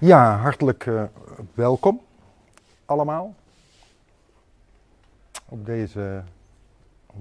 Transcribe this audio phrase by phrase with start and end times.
[0.00, 1.02] Ja, hartelijk uh,
[1.54, 2.00] welkom
[2.84, 3.34] allemaal
[5.48, 6.22] op deze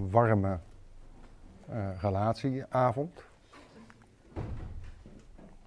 [0.10, 0.58] warme
[1.70, 3.16] uh, relatieavond.
[4.34, 4.44] Het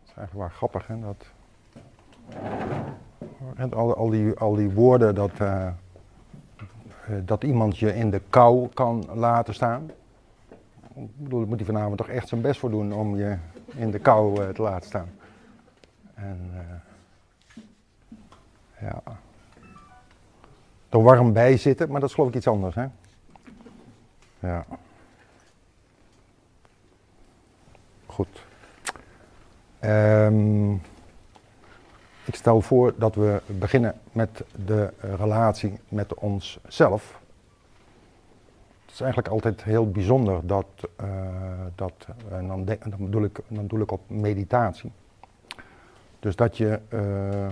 [0.07, 1.01] is eigenlijk wel grappig, hè?
[1.01, 1.27] Dat,
[3.75, 5.69] al, al, die, al die woorden dat, uh,
[7.25, 9.91] dat iemand je in de kou kan laten staan.
[10.95, 13.37] Ik bedoel, moet hij vanavond toch echt zijn best voor doen om je
[13.75, 15.09] in de kou te laten staan.
[16.15, 16.51] En
[18.81, 19.03] ja.
[20.89, 22.87] Er warm bij zitten, maar dat is geloof ik iets anders, hè?
[24.39, 24.65] Ja.
[28.07, 28.45] Goed.
[29.85, 30.73] Um,
[32.25, 37.21] ik stel voor dat we beginnen met de relatie met onszelf.
[38.85, 40.67] Het is eigenlijk altijd heel bijzonder dat,
[41.01, 41.07] uh,
[41.75, 42.65] dat en dan,
[42.99, 44.93] bedoel ik, dan bedoel ik op meditatie.
[46.19, 47.47] Dus dat je uh,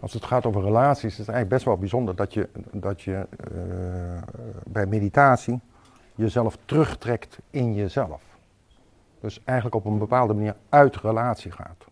[0.00, 3.26] als het gaat over relaties, is het eigenlijk best wel bijzonder dat je, dat je
[3.54, 4.22] uh,
[4.66, 5.60] bij meditatie
[6.14, 8.22] jezelf terugtrekt in jezelf.
[9.20, 11.84] Dus eigenlijk op een bepaalde manier uit relatie gaat.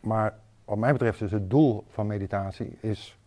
[0.00, 0.34] Maar
[0.64, 3.18] wat mij betreft is het doel van meditatie is,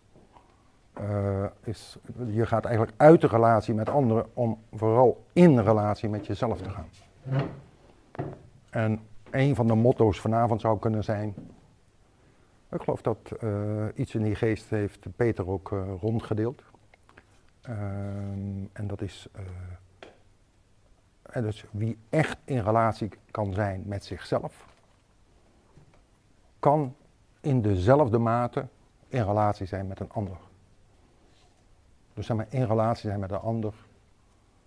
[1.02, 6.26] uh, is je gaat eigenlijk uit de relatie met anderen om vooral in relatie met
[6.26, 6.90] jezelf te gaan.
[8.70, 9.00] En
[9.32, 11.36] een van de motto's vanavond zou kunnen zijn,
[12.72, 16.64] ik geloof dat uh, iets in die geest heeft Peter ook uh, rondgedeeld.
[17.70, 19.42] Um, en dat is, uh,
[21.22, 24.66] en dus wie echt in relatie kan zijn met zichzelf,
[26.60, 26.96] kan
[27.42, 28.68] in dezelfde mate
[29.08, 30.38] in relatie zijn met een ander.
[32.14, 33.74] Dus zeg maar in relatie zijn met een ander.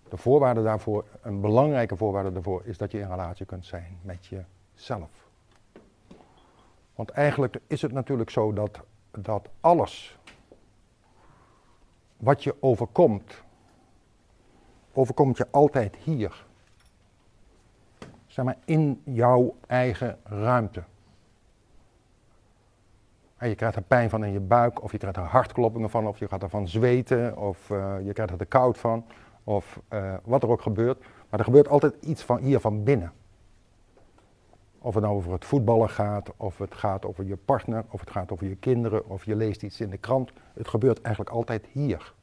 [0.09, 4.27] De voorwaarde daarvoor, een belangrijke voorwaarde daarvoor, is dat je in relatie kunt zijn met
[4.27, 5.28] jezelf.
[6.99, 10.19] Want eigenlijk is het natuurlijk zo dat, dat alles
[12.17, 13.43] wat je overkomt,
[14.93, 16.47] overkomt je altijd hier.
[18.27, 20.83] Zeg maar in jouw eigen ruimte.
[23.37, 26.07] En je krijgt er pijn van in je buik, of je krijgt er hartkloppingen van,
[26.07, 29.05] of je gaat ervan zweten, of uh, je krijgt er de koud van,
[29.45, 31.01] of uh, wat er ook gebeurt.
[31.01, 33.13] Maar er gebeurt altijd iets van hier van binnen.
[34.79, 38.11] Of het nou over het voetballen gaat, of het gaat over je partner, of het
[38.11, 40.33] gaat over je kinderen, of je leest iets in de krant.
[40.55, 42.15] Het gebeurt eigenlijk altijd hier.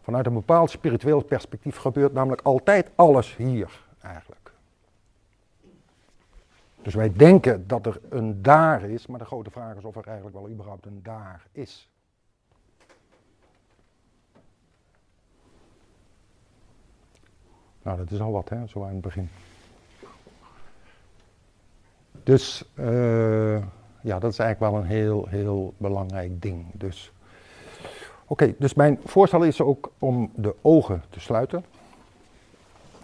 [0.00, 4.52] Vanuit een bepaald spiritueel perspectief gebeurt namelijk altijd alles hier eigenlijk.
[6.82, 10.06] Dus wij denken dat er een daar is, maar de grote vraag is of er
[10.06, 11.90] eigenlijk wel überhaupt een daar is.
[17.82, 19.28] Nou, dat is al wat, hè, zo aan het begin.
[22.28, 23.58] Dus uh,
[24.00, 26.66] ja, dat is eigenlijk wel een heel, heel belangrijk ding.
[26.72, 27.12] Dus,
[28.26, 31.64] Oké, dus mijn voorstel is ook om de ogen te sluiten.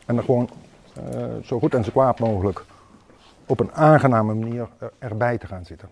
[0.06, 0.48] En dan gewoon
[1.14, 2.64] uh, zo goed en zo kwaad mogelijk
[3.46, 4.68] op een aangename manier
[4.98, 5.88] erbij te gaan zitten.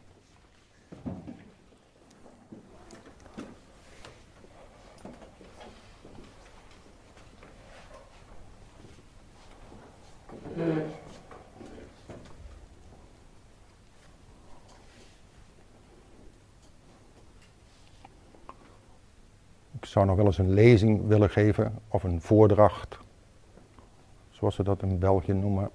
[10.54, 10.81] Ik
[19.92, 22.98] zou nog wel eens een lezing willen geven of een voordracht,
[24.30, 25.70] zoals ze dat in België noemen,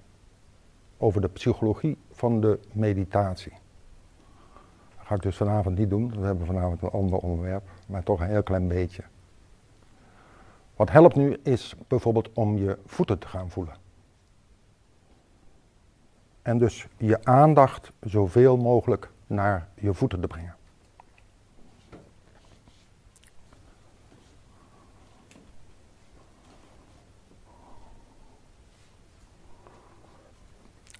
[0.97, 3.51] over de psychologie van de meditatie.
[4.97, 8.19] Dat ga ik dus vanavond niet doen, we hebben vanavond een ander onderwerp, maar toch
[8.19, 9.03] een heel klein beetje.
[10.75, 13.75] Wat helpt nu is bijvoorbeeld om je voeten te gaan voelen.
[16.41, 20.56] En dus je aandacht zoveel mogelijk naar je voeten te brengen.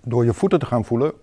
[0.08, 1.14] Door je voeten te gaan voelen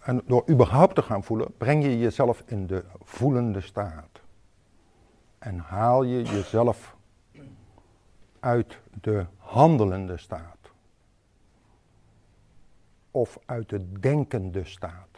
[0.00, 4.20] en door überhaupt te gaan voelen, breng je jezelf in de voelende staat.
[5.38, 6.96] En haal je jezelf
[8.40, 10.58] uit de handelende staat.
[13.10, 15.08] Of uit de denkende staat.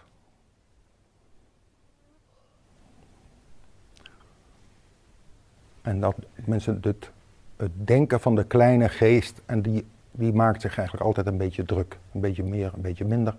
[5.82, 7.10] En dat mensen het,
[7.56, 11.64] het denken van de kleine geest en die die maakt zich eigenlijk altijd een beetje
[11.64, 11.98] druk.
[12.12, 13.36] Een beetje meer, een beetje minder.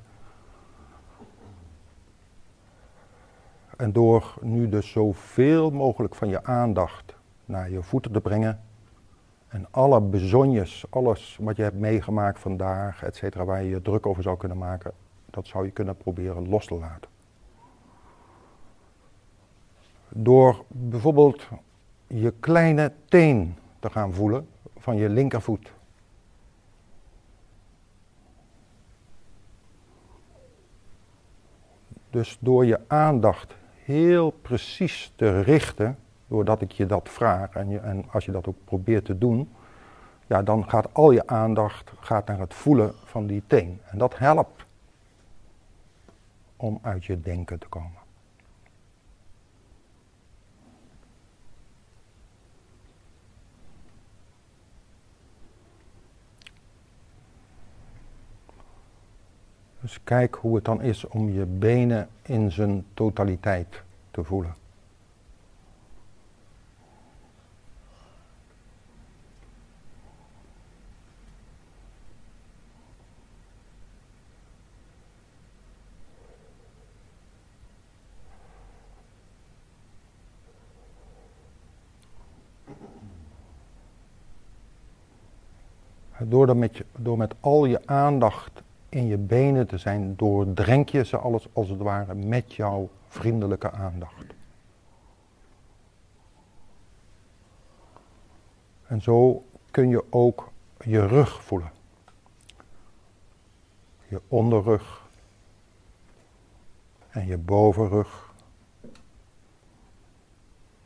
[3.77, 7.15] En door nu dus zoveel mogelijk van je aandacht
[7.45, 8.61] naar je voeten te brengen
[9.53, 14.05] En alle bezonjes, alles wat je hebt meegemaakt vandaag, et cetera, waar je je druk
[14.05, 14.91] over zou kunnen maken,
[15.29, 17.09] dat zou je kunnen proberen los te laten.
[20.09, 21.47] Door bijvoorbeeld
[22.07, 24.47] je kleine teen te gaan voelen
[24.77, 25.73] van je linkervoet.
[32.13, 37.79] Dus door je aandacht heel precies te richten, doordat ik je dat vraag en, je,
[37.79, 39.49] en als je dat ook probeert te doen,
[40.27, 43.81] ja, dan gaat al je aandacht gaat naar het voelen van die teen.
[43.85, 44.65] En dat helpt
[46.55, 48.02] om uit je denken te komen.
[59.83, 64.55] Dus kijk hoe het dan is om je benen in zijn totaliteit te voelen.
[86.19, 88.63] Door met, je, door met al je aandacht
[88.93, 93.71] in je benen te zijn, doordrenk je ze alles als het ware met jouw vriendelijke
[93.71, 94.25] aandacht.
[98.87, 100.51] En zo kun je ook
[100.83, 101.71] je rug voelen.
[104.07, 105.07] Je onderrug
[107.09, 108.33] en je bovenrug.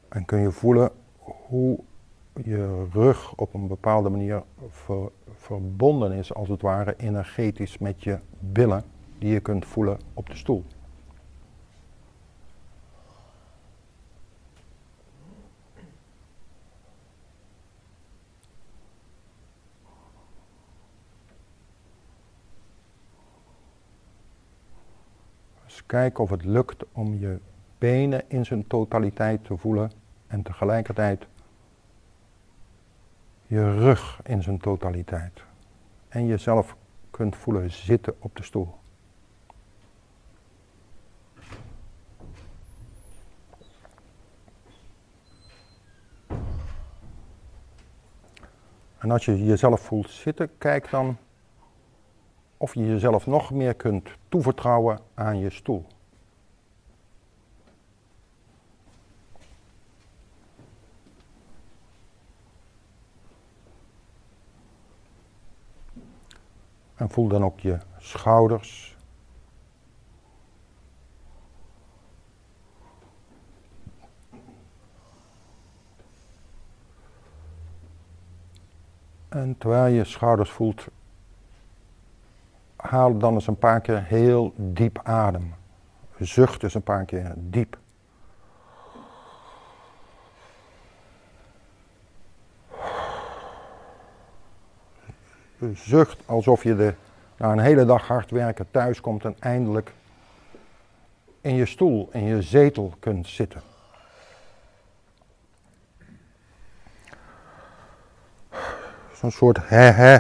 [0.09, 1.79] En kun je voelen hoe
[2.43, 5.09] je rug op een bepaalde manier ver,
[5.47, 8.83] verbonden is, als het ware, energetisch met je billen
[9.19, 10.63] die je kunt voelen op de stoel.
[25.65, 27.39] Dus kijk of het lukt om je
[27.77, 29.91] benen in zijn totaliteit te voelen
[30.27, 31.27] en tegelijkertijd
[33.47, 35.43] je rug in zijn totaliteit.
[36.07, 36.75] En jezelf
[37.11, 38.75] kunt voelen zitten op de stoel.
[48.97, 51.17] En als je jezelf voelt zitten, kijk dan
[52.57, 55.85] of je jezelf nog meer kunt toevertrouwen aan je stoel.
[66.97, 68.97] En voel dan ook je schouders.
[79.29, 80.87] En terwijl je schouders voelt,
[82.75, 85.53] haal dan eens een paar keer heel diep adem.
[86.19, 87.77] Zucht eens een paar keer diep.
[95.73, 96.93] Zucht alsof je
[97.37, 99.91] na een hele dag hard werken thuis komt en eindelijk
[101.41, 103.61] in je stoel, in je zetel kunt zitten.
[109.13, 110.19] Zo'n soort he-he.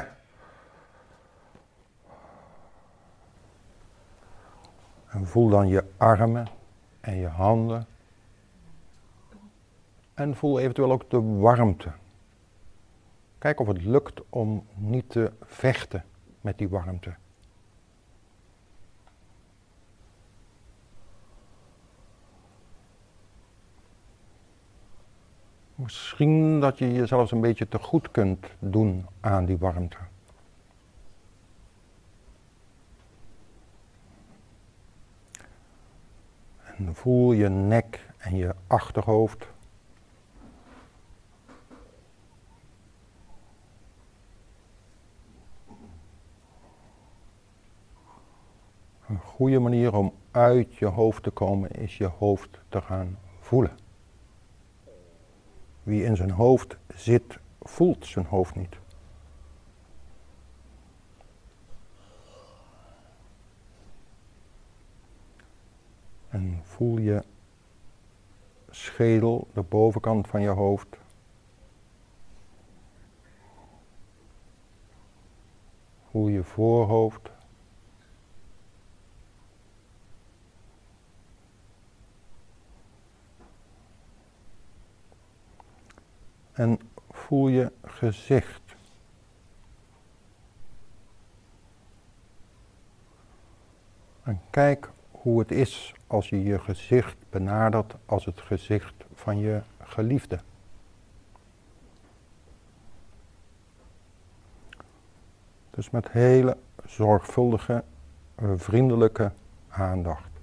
[5.09, 6.47] En voel dan je armen
[6.99, 7.87] en je handen.
[10.13, 11.91] En voel eventueel ook de warmte.
[13.37, 16.03] Kijk of het lukt om niet te vechten
[16.41, 17.15] met die warmte.
[25.75, 29.97] Misschien dat je jezelf een beetje te goed kunt doen aan die warmte.
[36.77, 39.47] En voel je nek en je achterhoofd
[49.07, 53.77] Een goede manier om uit je hoofd te komen is je hoofd te gaan voelen.
[55.83, 58.75] Wie in zijn hoofd zit, voelt zijn hoofd niet.
[66.29, 67.23] En voel je
[68.69, 70.97] schedel, de bovenkant van je hoofd.
[76.09, 77.36] Voel je voorhoofd.
[86.57, 88.61] En voel je gezicht.
[94.23, 99.61] En kijk hoe het is als je je gezicht benadert als het gezicht van je
[99.83, 100.39] geliefde.
[105.69, 107.83] Dus met hele zorgvuldige,
[108.55, 109.31] vriendelijke
[109.67, 110.36] aandacht.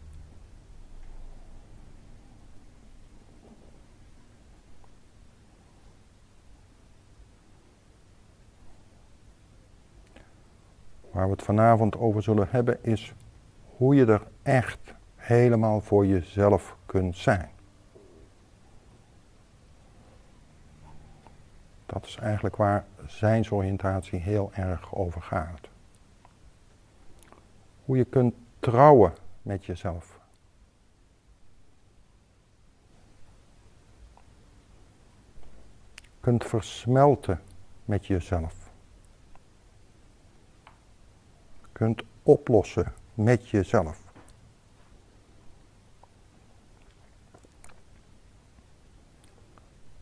[11.15, 13.15] Waar we het vanavond over zullen hebben is
[13.77, 17.51] hoe je er echt helemaal voor jezelf kunt zijn.
[21.87, 25.69] Dat is eigenlijk waar zijnsoriëntatie heel erg over gaat.
[27.85, 30.21] Hoe je kunt trouwen met jezelf.
[36.21, 37.41] Kunt versmelten
[37.85, 38.64] met jezelf.
[41.75, 44.03] Kunt oplossen met jezelf.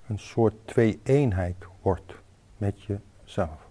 [0.06, 2.14] Een soort twee-eenheid wordt
[2.56, 3.68] met jezelf.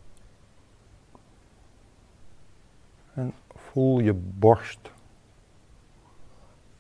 [3.13, 4.91] En voel je borst,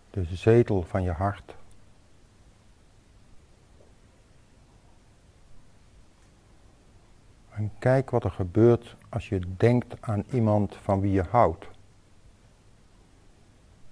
[0.09, 1.55] de zetel van je hart.
[7.61, 11.69] En kijk wat er gebeurt als je denkt aan iemand van wie je houdt.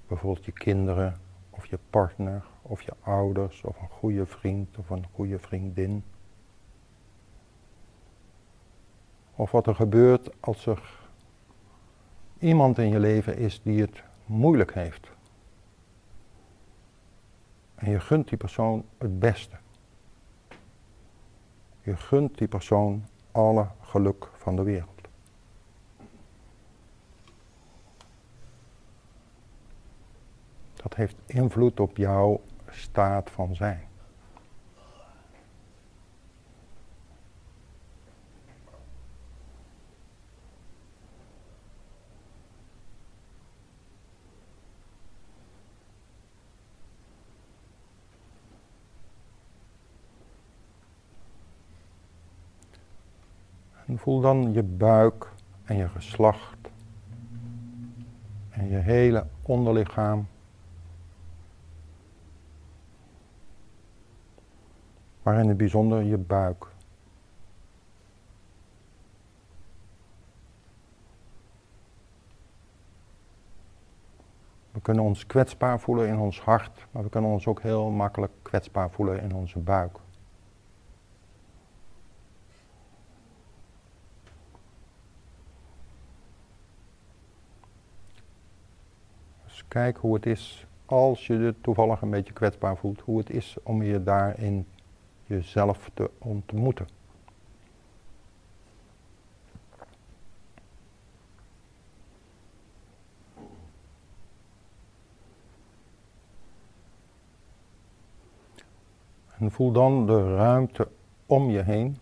[0.08, 5.06] Bijvoorbeeld je kinderen, of je partner, of je ouders, of een goede vriend, of een
[5.14, 6.04] goede vriendin.
[9.36, 11.00] Of wat er gebeurt als er
[12.40, 15.12] iemand in je leven is die het moeilijk heeft.
[17.76, 19.56] En je gunt die persoon het beste.
[21.82, 23.06] Je gunt die persoon
[23.82, 25.02] geluk van de wereld.
[30.74, 33.89] Dat heeft invloed op jouw staat van zijn.
[53.90, 55.32] En voel dan je buik
[55.64, 56.58] en je geslacht
[58.50, 60.28] en je hele onderlichaam.
[65.24, 66.68] Maar in het bijzonder je buik.
[74.72, 78.32] We kunnen ons kwetsbaar voelen in ons hart, maar we kunnen ons ook heel makkelijk
[78.42, 80.00] kwetsbaar voelen in onze buik.
[89.44, 93.30] Dus kijk hoe het is als je je toevallig een beetje kwetsbaar voelt, hoe het
[93.30, 94.68] is om je daarin
[95.26, 96.88] jezelf te ontmoeten.
[109.38, 110.88] En voel dan de ruimte
[111.26, 111.98] om je heen.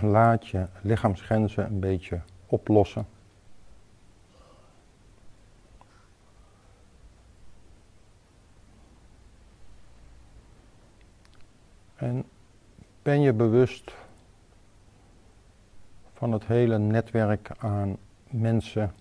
[0.00, 3.06] Laat je lichaamsgrenzen een beetje oplossen.
[11.96, 12.24] En
[13.02, 13.94] ben je bewust
[16.12, 17.96] van het hele netwerk aan
[18.30, 18.94] mensen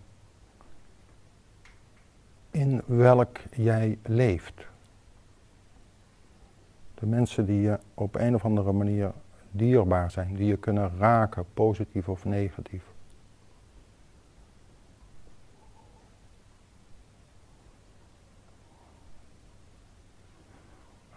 [2.52, 4.68] in welk jij leeft.
[6.94, 9.14] De mensen die je op een of andere manier
[9.56, 12.84] dierbaar zijn, die je kunnen raken, positief of negatief.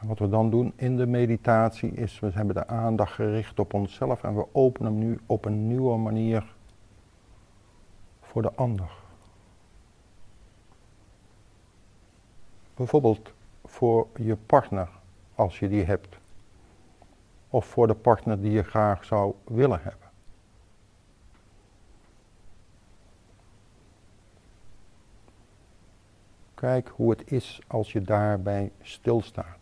[0.00, 3.74] En wat we dan doen in de meditatie is, we hebben de aandacht gericht op
[3.74, 6.54] onszelf en we openen hem nu op een nieuwe manier
[8.20, 8.90] voor de ander.
[12.74, 13.32] Bijvoorbeeld
[13.64, 14.88] voor je partner,
[15.34, 16.17] als je die hebt.
[17.50, 20.08] Of voor de partner die je graag zou willen hebben.
[26.54, 29.58] Kijk hoe het is als je daarbij stilstaat.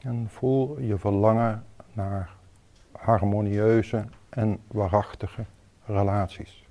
[0.00, 2.30] En voel je verlangen naar
[2.92, 5.44] harmonieuze en waarachtige
[5.84, 6.68] relaties.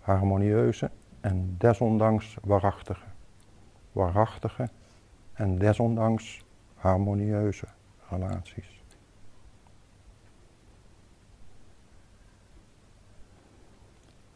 [0.00, 3.06] Harmonieuze en desondanks waarachtige.
[3.92, 4.68] Waarachtige
[5.32, 7.66] en desondanks harmonieuze
[8.08, 8.82] relaties.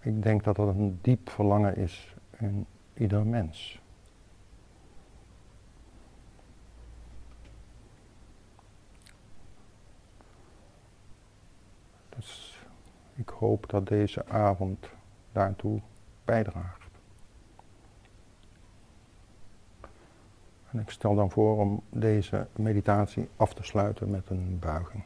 [0.01, 3.83] Ik denk dat dat een diep verlangen is in ieder mens.
[12.17, 12.61] Dus
[13.15, 14.89] ik hoop dat deze avond
[15.33, 15.81] daartoe
[16.25, 16.83] bijdraagt.
[20.71, 25.03] En ik stel dan voor om deze meditatie af te sluiten met een buiging.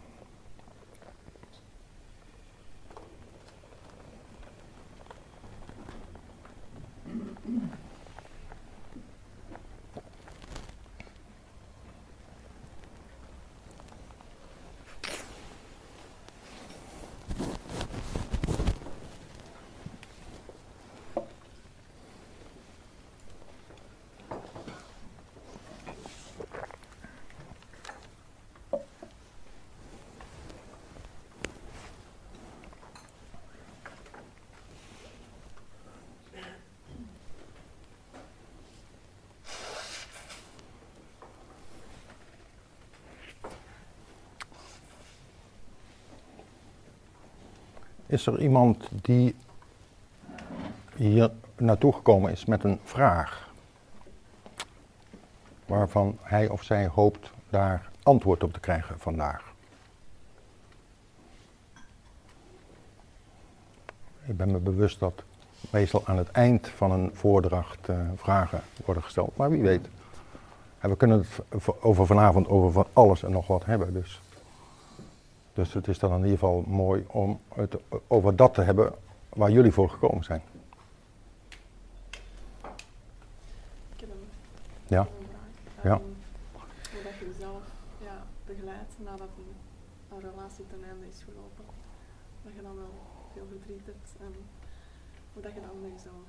[48.08, 49.34] Is er iemand die
[50.96, 53.50] hier naartoe gekomen is met een vraag?
[55.66, 59.52] Waarvan hij of zij hoopt daar antwoord op te krijgen vandaag.
[64.24, 65.22] Ik ben me bewust dat
[65.70, 69.36] meestal aan het eind van een voordracht uh, vragen worden gesteld.
[69.36, 69.88] Maar wie weet.
[70.78, 73.92] En we kunnen het over vanavond over van alles en nog wat hebben.
[73.92, 74.20] Dus
[75.58, 78.94] dus het is dan in ieder geval mooi om het over dat te hebben
[79.28, 80.42] waar jullie voor gekomen zijn.
[83.94, 84.28] Ik heb een,
[84.86, 85.06] ja.
[85.80, 85.82] vraag.
[85.82, 86.00] Ja.
[86.92, 87.62] Hoe dat je jezelf
[88.02, 88.16] ja,
[88.46, 89.52] begeleidt nadat een,
[90.16, 91.64] een, relatie ten einde is gelopen.
[92.44, 92.94] Dat je dan wel
[93.32, 94.32] veel verdriet hebt en
[95.32, 96.28] hoe dat je dan met jezelf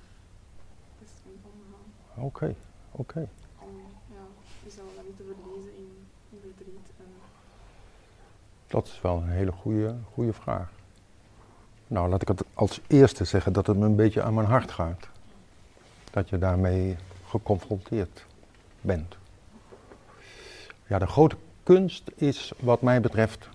[1.00, 1.90] is omgaan.
[2.16, 2.56] Oké, okay,
[2.92, 3.02] oké.
[3.02, 3.28] Okay.
[3.60, 3.76] Om
[4.16, 4.26] ja,
[4.64, 5.92] jezelf dan niet te verliezen in,
[6.30, 7.12] in verdriet en
[8.70, 10.70] dat is wel een hele goede, goede vraag.
[11.88, 14.72] Nou, laat ik het als eerste zeggen dat het me een beetje aan mijn hart
[14.72, 15.08] gaat.
[16.12, 18.26] Dat je daarmee geconfronteerd
[18.82, 19.18] bent.
[20.88, 23.50] Ja, de grote kunst is, wat mij betreft,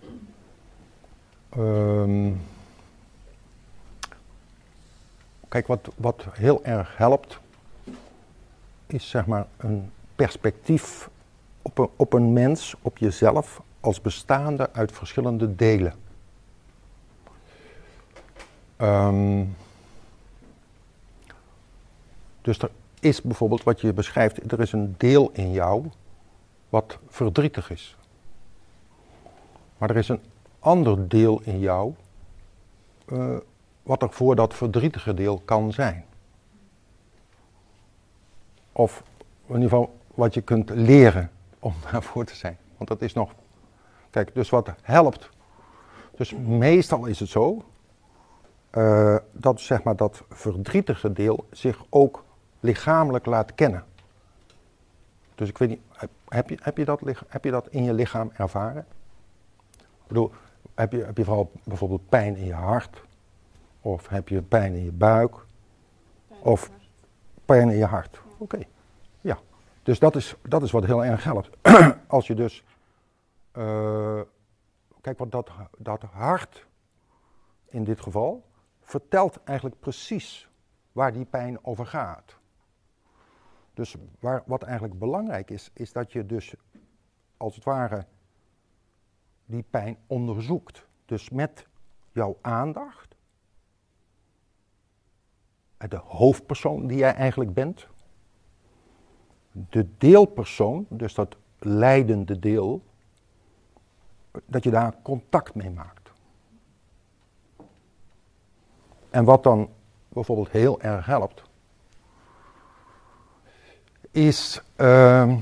[1.57, 2.40] um,
[5.48, 7.38] kijk, wat, wat heel erg helpt,
[8.87, 11.09] is zeg maar een perspectief
[11.62, 15.94] op een, op een mens, op jezelf, als bestaande uit verschillende delen.
[18.78, 19.56] Um,
[22.40, 22.70] dus er
[23.00, 25.90] is bijvoorbeeld wat je beschrijft, er is een deel in jou
[26.68, 27.96] wat verdrietig is.
[29.78, 30.22] Maar er is een
[30.58, 31.94] ander deel in jou
[33.06, 33.36] uh,
[33.82, 36.04] wat er voor dat verdrietige deel kan zijn.
[38.72, 39.02] Of
[39.46, 42.58] in ieder geval wat je kunt leren om daarvoor te zijn.
[42.76, 43.34] Want dat is nog
[44.14, 45.31] Kijk, dus wat helpt.
[46.16, 47.64] Dus meestal is het zo
[48.72, 52.24] uh, dat zeg maar, dat verdrietige deel zich ook
[52.61, 53.85] lichamelijk laat kennen.
[55.35, 55.81] Dus ik weet niet,
[56.29, 58.87] heb je, heb je, dat, heb je dat in je lichaam ervaren?
[59.79, 60.33] Ik bedoel,
[60.74, 63.03] heb je, heb je vooral bijvoorbeeld pijn in je hart?
[63.81, 65.33] Of heb je pijn in je buik?
[66.29, 66.70] Pijn of
[67.44, 68.20] pijn in je hart?
[68.38, 68.59] Oké,
[69.20, 69.38] ja.
[69.83, 71.50] Dus dat is, dat is wat heel erg helpt.
[72.07, 72.64] Als je dus
[73.56, 74.20] uh,
[75.00, 76.66] kijk, wat dat, dat hart
[77.64, 78.44] in dit geval
[78.80, 80.48] vertelt eigenlijk precies
[80.92, 82.38] waar die pijn over gaat.
[83.74, 86.54] Dus waar, wat eigenlijk belangrijk is, is dat je dus
[87.36, 88.06] als het ware
[89.46, 90.86] die pijn onderzoekt.
[91.04, 91.66] Dus met
[92.12, 93.16] jouw aandacht,
[95.88, 97.88] de hoofdpersoon die jij eigenlijk bent,
[99.52, 102.82] de deelpersoon, dus dat leidende deel,
[104.44, 106.10] dat je daar contact mee maakt.
[109.10, 109.68] En wat dan
[110.08, 111.42] bijvoorbeeld heel erg helpt,
[114.10, 115.36] is, uh,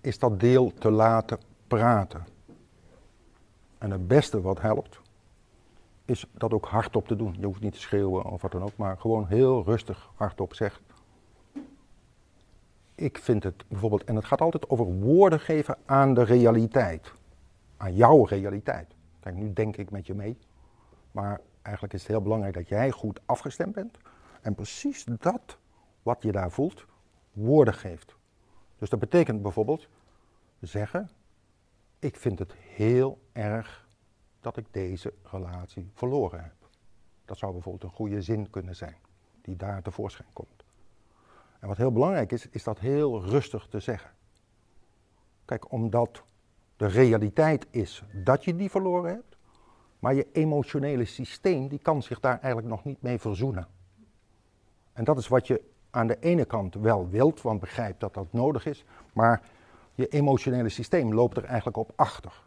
[0.00, 2.26] is dat deel te laten praten.
[3.78, 5.00] En het beste wat helpt,
[6.04, 7.36] is dat ook hardop te doen.
[7.38, 10.82] Je hoeft niet te schreeuwen of wat dan ook, maar gewoon heel rustig hardop zeggen.
[13.00, 17.12] Ik vind het bijvoorbeeld, en het gaat altijd over woorden geven aan de realiteit.
[17.76, 18.94] Aan jouw realiteit.
[19.20, 20.38] Kijk, nu denk ik met je mee.
[21.12, 23.98] Maar eigenlijk is het heel belangrijk dat jij goed afgestemd bent.
[24.40, 25.58] En precies dat
[26.02, 26.86] wat je daar voelt,
[27.32, 28.16] woorden geeft.
[28.78, 29.88] Dus dat betekent bijvoorbeeld
[30.60, 31.10] zeggen:
[31.98, 33.88] Ik vind het heel erg
[34.40, 36.68] dat ik deze relatie verloren heb.
[37.24, 38.96] Dat zou bijvoorbeeld een goede zin kunnen zijn,
[39.42, 40.59] die daar tevoorschijn komt.
[41.60, 44.10] En wat heel belangrijk is, is dat heel rustig te zeggen.
[45.44, 46.22] Kijk, omdat
[46.76, 49.36] de realiteit is dat je die verloren hebt,
[49.98, 53.66] maar je emotionele systeem die kan zich daar eigenlijk nog niet mee verzoenen.
[54.92, 58.32] En dat is wat je aan de ene kant wel wilt, want begrijpt dat dat
[58.32, 59.42] nodig is, maar
[59.94, 62.42] je emotionele systeem loopt er eigenlijk op achter.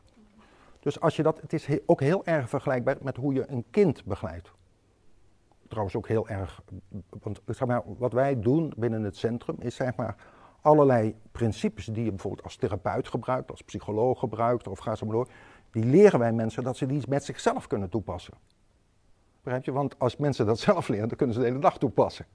[0.80, 4.04] Dus als je dat, het is ook heel erg vergelijkbaar met hoe je een kind
[4.04, 4.52] begeleidt.
[5.74, 6.62] Trouwens ook heel erg,
[7.10, 10.16] want zeg maar, wat wij doen binnen het centrum is zeg maar
[10.62, 15.16] allerlei principes die je bijvoorbeeld als therapeut gebruikt, als psycholoog gebruikt of ga zo maar
[15.16, 15.28] door,
[15.72, 18.34] die leren wij mensen dat ze die met zichzelf kunnen toepassen.
[19.44, 19.72] Begrijp je?
[19.72, 22.26] Want als mensen dat zelf leren, dan kunnen ze de hele dag toepassen.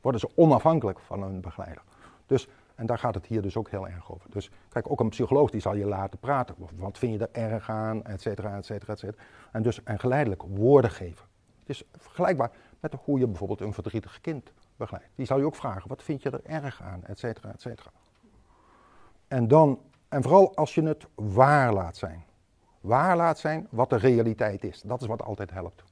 [0.00, 1.82] Worden ze onafhankelijk van hun begeleider.
[2.26, 4.30] Dus, en daar gaat het hier dus ook heel erg over.
[4.30, 6.54] Dus kijk, ook een psycholoog die zal je laten praten.
[6.76, 9.22] Wat vind je er erg aan, et cetera, et cetera, et cetera.
[9.52, 11.26] En dus en geleidelijk woorden geven.
[11.60, 12.50] Het is vergelijkbaar
[12.90, 15.10] met hoe je bijvoorbeeld een verdrietig kind begeleidt.
[15.14, 17.90] Die zal je ook vragen, wat vind je er erg aan, et cetera, et cetera.
[19.28, 22.24] En dan, en vooral als je het waar laat zijn.
[22.80, 24.82] Waar laat zijn wat de realiteit is.
[24.82, 25.84] Dat is wat altijd helpt.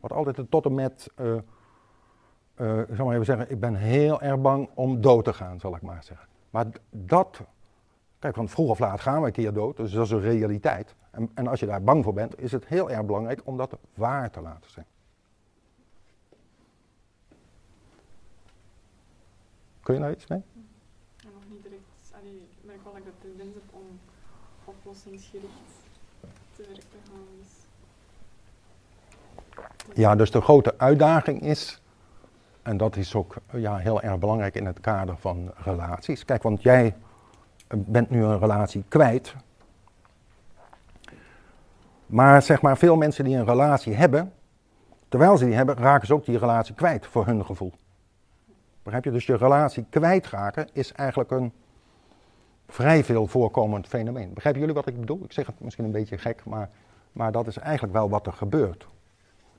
[0.00, 4.40] Wat altijd tot en met, uh, uh, zal maar even zeggen, ik ben heel erg
[4.40, 6.28] bang om dood te gaan, zal ik maar zeggen.
[6.50, 7.40] Maar dat,
[8.18, 10.94] kijk, want vroeg of laat gaan we een keer dood, dus dat is een realiteit.
[11.10, 13.78] En, en als je daar bang voor bent, is het heel erg belangrijk om dat
[13.94, 14.86] waar te laten zijn.
[19.86, 20.42] Kun je daar iets mee?
[21.24, 21.82] nog niet direct.
[22.20, 24.00] Allee, ik merk wel dat ik de tendens heb om
[24.64, 25.52] oplossingsgericht
[26.56, 27.24] te werk te gaan.
[27.38, 27.48] Dus.
[29.94, 31.80] Ja, dus de grote uitdaging is,
[32.62, 36.24] en dat is ook ja, heel erg belangrijk in het kader van relaties.
[36.24, 36.96] Kijk, want jij
[37.68, 39.34] bent nu een relatie kwijt.
[42.06, 44.32] Maar zeg maar, veel mensen die een relatie hebben,
[45.08, 47.72] terwijl ze die hebben, raken ze ook die relatie kwijt voor hun gevoel.
[48.86, 49.10] Begrijp je?
[49.10, 51.52] Dus je relatie kwijtraken is eigenlijk een
[52.68, 54.34] vrij veel voorkomend fenomeen.
[54.34, 55.20] Begrijpen jullie wat ik bedoel?
[55.24, 56.70] Ik zeg het misschien een beetje gek, maar,
[57.12, 58.86] maar dat is eigenlijk wel wat er gebeurt.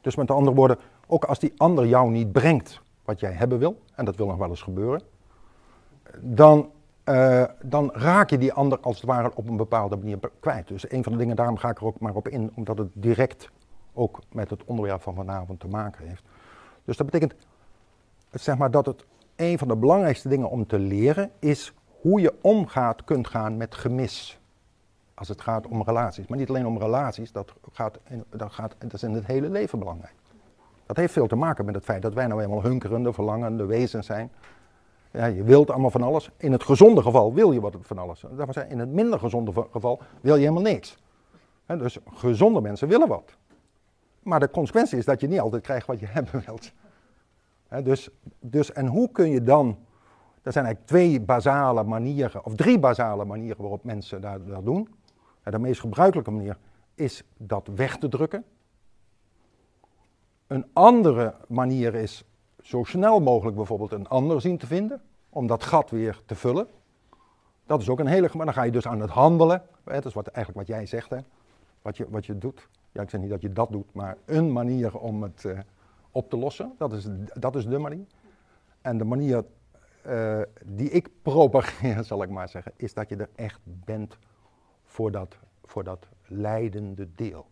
[0.02, 3.82] Dus met andere woorden, ook als die ander jou niet brengt wat jij hebben wil,
[3.96, 5.02] en dat wil nog wel eens gebeuren,
[6.20, 6.72] dan,
[7.06, 10.68] uh, dan raak je die ander als het ware op een bepaalde manier kwijt.
[10.68, 12.90] Dus een van de dingen, daarom ga ik er ook maar op in, omdat het
[12.94, 13.50] direct
[13.94, 16.24] ook met het onderwerp van vanavond te maken heeft.
[16.86, 17.36] Dus dat betekent
[18.32, 19.06] zeg maar, dat het
[19.38, 23.76] een van de belangrijkste dingen om te leren is hoe je omgaat kunt gaan met
[23.76, 24.40] gemis.
[25.14, 26.28] Als het gaat om relaties.
[26.28, 29.80] Maar niet alleen om relaties, dat, gaat dat, gaat, dat is in het hele leven
[29.80, 30.14] belangrijk.
[30.86, 34.06] Dat heeft veel te maken met het feit dat wij nou eenmaal hunkerende, verlangende wezens
[34.06, 34.32] zijn.
[35.12, 36.30] Ja, je wilt allemaal van alles.
[36.38, 38.24] In het gezonde geval wil je wat van alles.
[38.68, 40.98] In het minder gezonde geval wil je helemaal niks.
[41.66, 43.38] dus gezonde mensen willen wat.
[44.24, 46.72] Maar de consequentie is dat je niet altijd krijgt wat je hebben wilt
[47.84, 49.68] dus, dus, en hoe kun je dan,
[50.42, 54.88] er zijn eigenlijk twee basale manieren, of drie basale manieren waarop mensen dat, doen.
[55.44, 56.58] de meest gebruikelijke manier
[56.96, 58.44] is dat weg te drukken.
[60.48, 62.24] Een andere manier is
[62.62, 66.68] zo snel mogelijk bijvoorbeeld een ander zien te vinden, om dat gat weer te vullen.
[67.66, 69.62] Dat is ook een hele, maar dan ga je dus aan het handelen.
[69.84, 71.18] Dat is wat, eigenlijk wat jij zegt, hè?
[71.82, 72.70] Wat, je, wat je doet.
[72.92, 75.60] Ja, ik zeg niet dat je dat doet, maar een manier om het, uh,
[76.18, 76.76] op te lossen.
[76.78, 78.06] Dat is, dat is de manier.
[78.82, 79.46] En de manier
[80.08, 84.18] uh, die ik propageer, zal ik maar zeggen, is dat je er echt bent
[84.86, 87.48] voor dat, voor dat leidende deel.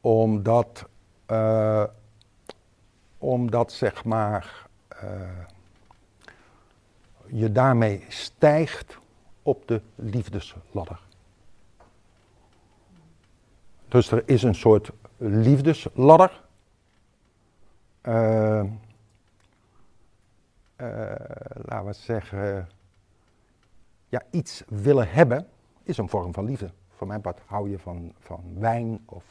[0.00, 0.88] Omdat,
[1.30, 1.84] uh,
[3.18, 4.66] omdat zeg maar,
[5.04, 5.30] uh,
[7.26, 8.98] je daarmee stijgt
[9.42, 11.00] op de liefdesladder.
[13.88, 16.44] Dus er is een soort liefdesladder.
[18.02, 18.62] Uh,
[20.76, 21.12] uh,
[21.62, 22.68] laten we zeggen,
[24.08, 25.46] ja, iets willen hebben
[25.82, 26.70] is een vorm van liefde.
[26.90, 29.24] Voor mij part hou je van, van wijn of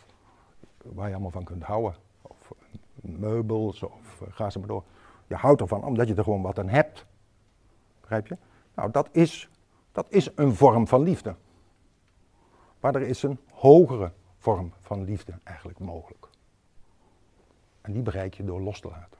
[0.84, 1.96] waar je allemaal van kunt houden.
[2.22, 2.52] Of
[2.96, 4.84] meubels of uh, ga ze maar door.
[5.28, 7.06] Je houdt ervan omdat je er gewoon wat aan hebt.
[8.00, 8.38] Begrijp je?
[8.74, 9.50] Nou, dat is,
[9.92, 11.36] dat is een vorm van liefde.
[12.80, 14.12] Maar er is een hogere
[14.46, 16.28] vorm van liefde eigenlijk mogelijk.
[17.82, 19.20] En die bereik je door los te laten.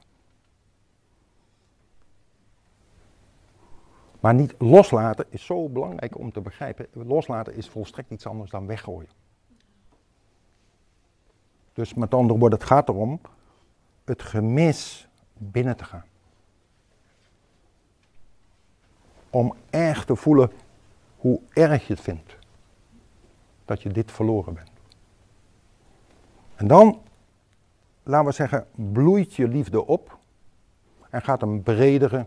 [4.20, 6.86] Maar niet loslaten is zo belangrijk om te begrijpen.
[6.92, 9.10] Loslaten is volstrekt iets anders dan weggooien.
[11.72, 13.20] Dus met andere woorden, het gaat erom
[14.04, 16.06] het gemis binnen te gaan.
[19.30, 20.50] Om erg te voelen
[21.16, 22.36] hoe erg je het vindt
[23.64, 24.75] dat je dit verloren bent.
[26.56, 27.00] En dan,
[28.02, 30.18] laten we zeggen, bloeit je liefde op
[31.10, 32.26] en gaat een bredere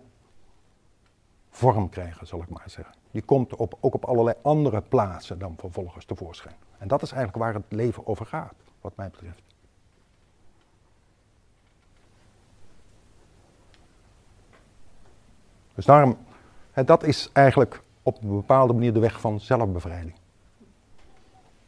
[1.49, 2.95] vorm krijgen, zal ik maar zeggen.
[3.11, 6.55] Die komt op, ook op allerlei andere plaatsen dan vervolgens tevoorschijn.
[6.77, 9.41] En dat is eigenlijk waar het leven over gaat, wat mij betreft.
[15.75, 16.17] Dus daarom,
[16.85, 20.15] dat is eigenlijk op een bepaalde manier de weg van zelfbevrijding.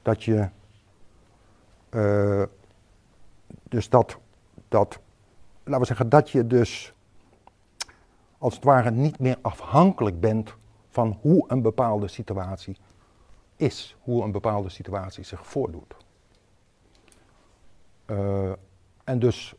[0.02, 0.50] Dat je,
[1.92, 2.44] uh,
[3.64, 4.18] dus dat,
[4.68, 5.00] dat,
[5.64, 6.94] laten we zeggen, dat je dus
[8.38, 10.56] als het ware niet meer afhankelijk bent
[10.90, 12.78] van hoe een bepaalde situatie
[13.56, 15.96] is, hoe een bepaalde situatie zich voordoet.
[18.06, 18.52] Uh,
[19.04, 19.56] en dus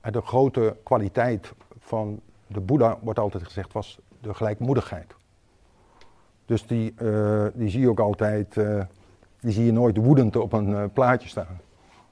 [0.00, 5.14] de grote kwaliteit van de Boeddha, wordt altijd gezegd, was de gelijkmoedigheid.
[6.44, 8.56] Dus die, uh, die zie je ook altijd,
[9.48, 11.60] die zie je nooit woedend op een uh, plaatje staan.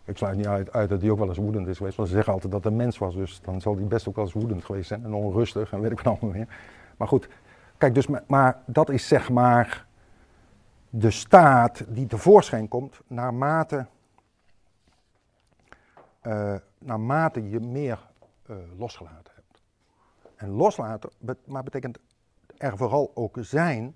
[0.04, 2.14] Ik sluit niet uit, uit, dat hij ook wel eens woedend is geweest, want ze
[2.14, 4.34] zeggen altijd dat hij een mens was, dus dan zal hij best ook wel eens
[4.34, 6.58] woedend geweest zijn en onrustig en weet ik wat allemaal meer.
[6.96, 7.28] Maar goed,
[7.78, 9.86] kijk, dus, maar dat is zeg maar
[10.90, 13.86] de staat die tevoorschijn komt naarmate,
[16.78, 17.98] naarmate je meer
[18.76, 19.62] losgelaten hebt.
[20.36, 21.10] En loslaten,
[21.44, 21.98] maar betekent
[22.56, 23.94] er vooral ook zijn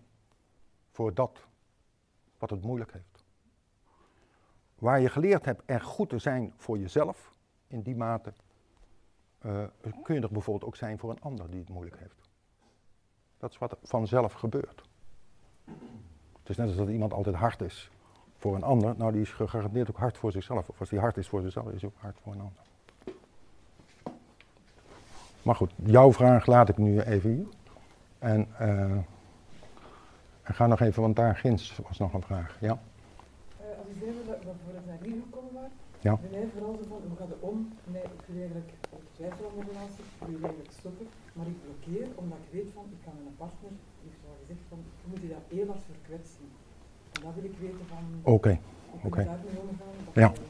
[0.90, 1.46] voor dat
[2.38, 3.09] wat het moeilijk heeft.
[4.80, 7.32] Waar je geleerd hebt er goed te zijn voor jezelf,
[7.66, 8.32] in die mate
[9.46, 9.64] uh,
[10.02, 12.28] kun je er bijvoorbeeld ook zijn voor een ander die het moeilijk heeft.
[13.38, 14.82] Dat is wat vanzelf gebeurt.
[16.38, 17.90] Het is net als dat iemand altijd hard is
[18.36, 18.94] voor een ander.
[18.96, 20.68] Nou, die is gegarandeerd ook hard voor zichzelf.
[20.68, 22.62] Of als die hard is voor zichzelf, is hij ook hard voor een ander.
[25.42, 27.46] Maar goed, jouw vraag laat ik nu even hier.
[28.18, 28.96] En uh,
[30.46, 32.56] ik ga nog even, want daar ginds was nog een vraag.
[32.60, 32.80] Ja?
[33.90, 35.72] Uh, als ik even wat voor het naar hier gekomen was,
[36.06, 36.14] ja.
[36.30, 37.58] ben vooral zo van, hoe gaat het om?
[37.94, 38.70] Nee, ik wil eigenlijk,
[39.02, 42.70] ik twijfel aan de relatie, ik wil eigenlijk stoppen, maar ik blokkeer omdat ik weet
[42.76, 45.68] van, ik kan mijn partner, die heeft al gezegd van, je moet je dat heel
[45.72, 46.46] hard verkwetsen.
[47.14, 48.56] En dat wil ik weten van, oké, okay.
[49.06, 49.06] oké.
[49.06, 49.26] Okay.
[50.22, 50.40] Ja, oké.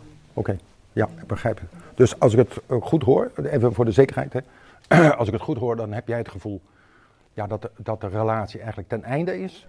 [0.42, 0.58] Okay.
[1.00, 1.70] Ja, ik begrijp het.
[1.94, 2.54] Dus als ik het
[2.90, 3.24] goed hoor,
[3.56, 4.42] even voor de zekerheid, hè.
[5.20, 6.60] als ik het goed hoor, dan heb jij het gevoel
[7.34, 9.68] ja, dat, de, dat de relatie eigenlijk ten einde is.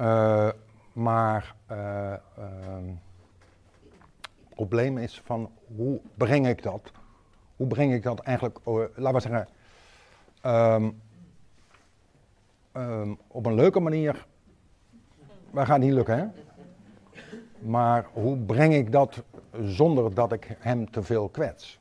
[0.00, 0.48] Uh,
[0.94, 2.92] maar uh, uh,
[4.38, 6.92] het probleem is van hoe breng ik dat?
[7.56, 8.58] Hoe breng ik dat eigenlijk,
[8.94, 9.48] laten we zeggen,
[10.44, 11.02] um,
[12.76, 14.26] um, op een leuke manier.
[15.50, 16.26] Maar gaat niet lukken, hè?
[17.58, 19.22] Maar hoe breng ik dat
[19.62, 21.80] zonder dat ik hem te veel kwets?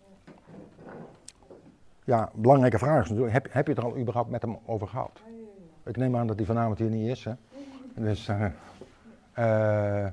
[2.03, 4.87] Ja, belangrijke vraag is natuurlijk, heb, heb je het er al überhaupt met hem over
[4.87, 5.21] gehad?
[5.83, 7.33] Ik neem aan dat hij vanavond hier niet is, hè?
[7.95, 8.45] Dus, uh,
[9.37, 10.05] uh,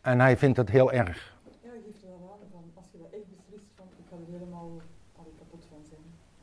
[0.00, 1.36] en hij vindt het heel erg.
[1.62, 4.16] Ja, hij geeft er wel aan van, als je dat echt beslist, van ik ga
[4.16, 4.70] er helemaal
[5.16, 6.00] al kapot van zijn.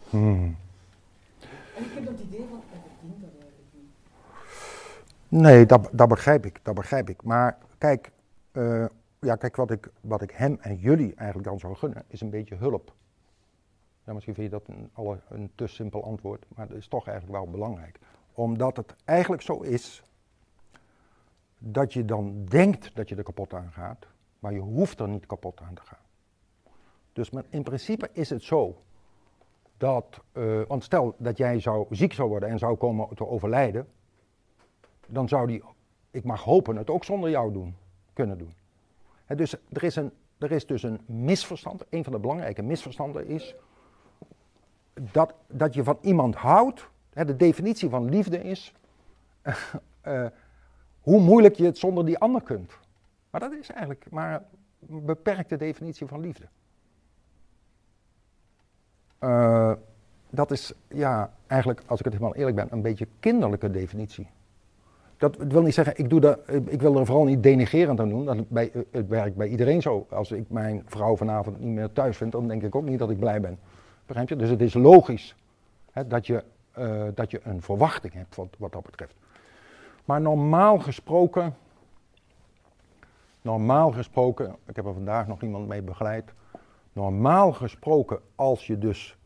[0.10, 0.58] Hmm.
[1.76, 5.42] En ik heb dat idee van, hij verdient dat eigenlijk niet.
[5.42, 7.24] Nee, dat, dat begrijp ik, dat begrijp ik.
[7.24, 8.12] Maar kijk,
[8.54, 8.86] uh,
[9.20, 12.30] ja, kijk wat, ik, wat ik hem en jullie eigenlijk dan zou gunnen, is een
[12.30, 12.94] beetje hulp.
[14.04, 17.08] Ja, misschien vind je dat een, alle, een te simpel antwoord, maar dat is toch
[17.08, 18.00] eigenlijk wel belangrijk.
[18.34, 20.04] Omdat het eigenlijk zo is
[21.60, 24.08] dat je dan denkt dat je er kapot aan gaat,
[24.39, 26.00] maar je hoeft er niet kapot aan te gaan.
[27.13, 28.82] Dus maar in principe is het zo
[29.78, 33.88] dat, uh, want stel dat jij zou, ziek zou worden en zou komen te overlijden,
[35.08, 35.63] dan zou die,
[36.12, 37.76] ik mag hopen, het ook zonder jou doen,
[38.13, 38.54] kunnen doen.
[39.26, 43.28] He, dus er is, een, er is dus een misverstand, een van de belangrijke misverstanden
[43.28, 43.56] is
[45.12, 48.74] dat, dat je van iemand houdt, de definitie van liefde is
[50.04, 50.26] uh,
[51.02, 52.78] hoe moeilijk je het zonder die ander kunt.
[53.30, 54.44] Maar dat is eigenlijk maar
[54.90, 56.46] een beperkte definitie van liefde.
[59.20, 59.74] Uh,
[60.30, 64.28] dat is ja, eigenlijk, als ik het helemaal eerlijk ben, een beetje kinderlijke definitie.
[65.18, 68.26] Dat wil niet zeggen, ik, doe dat, ik wil er vooral niet denigerend aan doen.
[68.26, 70.08] Dat bij, het werkt bij iedereen zo.
[70.10, 73.10] Als ik mijn vrouw vanavond niet meer thuis vind, dan denk ik ook niet dat
[73.10, 73.60] ik blij ben.
[74.06, 74.36] Begrijp je?
[74.36, 75.36] Dus het is logisch
[75.92, 76.44] hè, dat, je,
[76.78, 79.16] uh, dat je een verwachting hebt wat, wat dat betreft.
[80.10, 81.56] Maar normaal gesproken,
[83.41, 86.34] normaal gesproken, ik heb er vandaag nog iemand mee begeleid.
[86.93, 89.17] Normaal gesproken, als je dus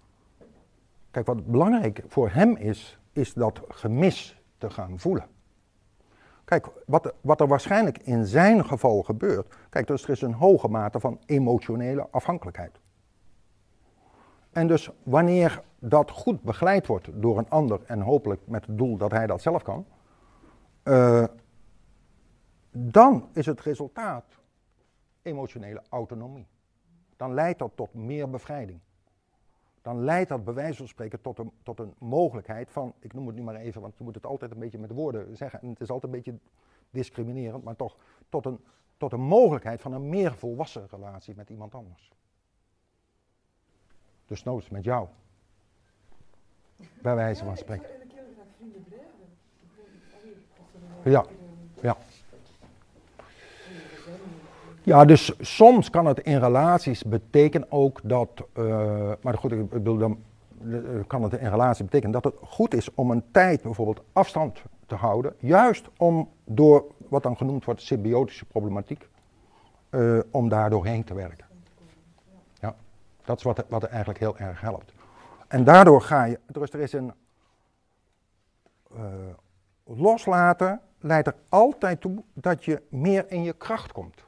[1.11, 5.25] Kijk, wat belangrijk voor hem is, is dat gemis te gaan voelen.
[6.45, 9.55] Kijk, wat, wat er waarschijnlijk in zijn geval gebeurt.
[9.69, 12.79] Kijk, dus er is een hoge mate van emotionele afhankelijkheid.
[14.51, 18.97] En dus wanneer dat goed begeleid wordt door een ander en hopelijk met het doel
[18.97, 19.85] dat hij dat zelf kan,
[20.83, 21.25] uh,
[22.71, 24.25] dan is het resultaat
[25.21, 26.47] emotionele autonomie.
[27.15, 28.79] Dan leidt dat tot meer bevrijding.
[29.81, 33.27] Dan leidt dat bij wijze van spreken tot een, tot een mogelijkheid van, ik noem
[33.27, 35.69] het nu maar even, want je moet het altijd een beetje met woorden zeggen en
[35.69, 36.39] het is altijd een beetje
[36.89, 37.97] discriminerend, maar toch
[38.29, 38.59] tot een,
[38.97, 42.11] tot een mogelijkheid van een meer volwassen relatie met iemand anders.
[44.25, 45.07] Dus noods met jou.
[47.01, 48.02] Bij wijze van spreken.
[51.03, 51.25] Ja,
[51.81, 51.97] ja.
[54.83, 59.97] Ja, dus soms kan het in relaties betekenen ook dat, uh, maar goed, ik bedoel,
[59.97, 60.17] dan
[60.61, 64.61] eh, kan het in relatie betekenen dat het goed is om een tijd bijvoorbeeld afstand
[64.85, 69.09] te houden, juist om door wat dan genoemd wordt symbiotische problematiek,
[69.89, 71.45] uh, om daar doorheen te werken.
[72.59, 72.75] Ja,
[73.25, 74.93] dat is wat, wat er eigenlijk heel erg helpt.
[75.47, 77.13] En daardoor ga je, dus er is een
[79.83, 84.23] loslaten leidt er altijd toe dat je meer in je kracht komt.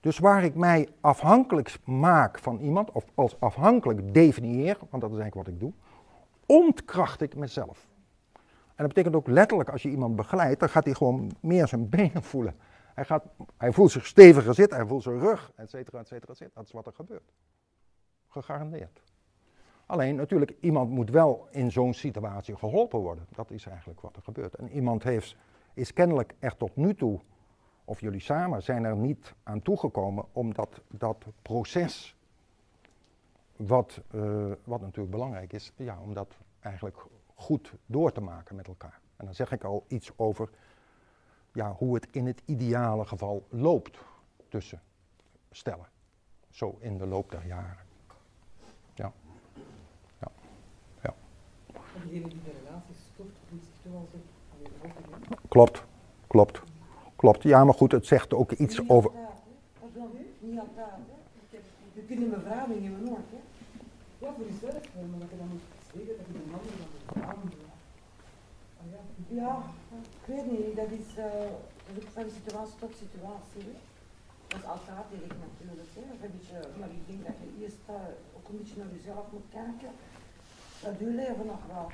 [0.00, 5.18] Dus waar ik mij afhankelijk maak van iemand, of als afhankelijk definieer, want dat is
[5.18, 5.72] eigenlijk wat ik doe,
[6.46, 7.86] ontkracht ik mezelf.
[8.66, 11.88] En dat betekent ook letterlijk, als je iemand begeleidt, dan gaat hij gewoon meer zijn
[11.88, 12.56] benen voelen.
[12.94, 13.24] Hij, gaat,
[13.56, 16.54] hij voelt zich steviger zitten, hij voelt zijn rug, et cetera, et cetera, et cetera.
[16.54, 17.32] Dat is wat er gebeurt.
[18.28, 19.02] Gegarandeerd.
[19.86, 23.26] Alleen natuurlijk, iemand moet wel in zo'n situatie geholpen worden.
[23.34, 24.54] Dat is eigenlijk wat er gebeurt.
[24.54, 25.36] En iemand heeft,
[25.74, 27.20] is kennelijk er tot nu toe
[27.84, 32.16] of jullie samen zijn er niet aan toegekomen om dat, dat proces,
[33.56, 38.66] wat, uh, wat natuurlijk belangrijk is, ja, om dat eigenlijk goed door te maken met
[38.66, 39.00] elkaar.
[39.16, 40.50] En dan zeg ik al iets over
[41.52, 43.98] ja, hoe het in het ideale geval loopt
[44.48, 44.80] tussen
[45.50, 45.86] stellen.
[46.50, 47.84] Zo in de loop der jaren.
[48.94, 49.12] Ja.
[50.20, 50.28] Ja.
[51.02, 51.14] ja.
[52.06, 55.82] En degene die de relatie stopt, voelt zich toch als een Klopt,
[56.26, 56.62] klopt.
[57.16, 59.10] Klopt, ja, maar goed, het zegt ook iets niet over.
[59.80, 61.04] Pardon, niet aan praten.
[61.92, 63.40] Je kunt mijn vrouw in mijn noord, hè?
[64.18, 67.54] Ja, voor jezelf, maar dat je dan moet zeggen dat je een ander dan moet
[68.80, 69.02] ah, ja.
[69.42, 69.52] ja,
[70.20, 71.50] ik weet niet, dat is, uh,
[72.14, 73.62] van situatie tot situatie.
[73.68, 73.74] Hè?
[74.48, 75.90] Dat is altijd direct natuurlijk.
[75.98, 76.02] Hè?
[76.24, 79.48] Een beetje, maar ik denk dat je eerst uh, ook een beetje naar jezelf moet
[79.60, 79.90] kijken.
[80.82, 81.90] Dat je leven nog wel.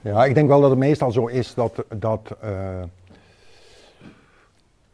[0.00, 0.10] Hè?
[0.10, 2.82] Ja, ik denk wel dat het meestal zo is dat, dat uh,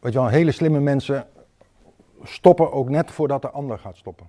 [0.01, 1.27] Weet je wel, hele slimme mensen
[2.23, 4.27] stoppen ook net voordat de ander gaat stoppen.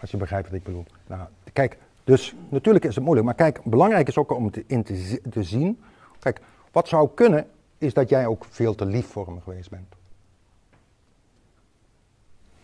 [0.00, 0.84] Als je begrijpt wat ik bedoel.
[1.06, 4.82] Nou, kijk, dus natuurlijk is het moeilijk, maar kijk, belangrijk is ook om te, in
[4.82, 5.82] te, te zien.
[6.18, 6.40] Kijk,
[6.72, 9.94] wat zou kunnen, is dat jij ook veel te lief voor hem geweest bent.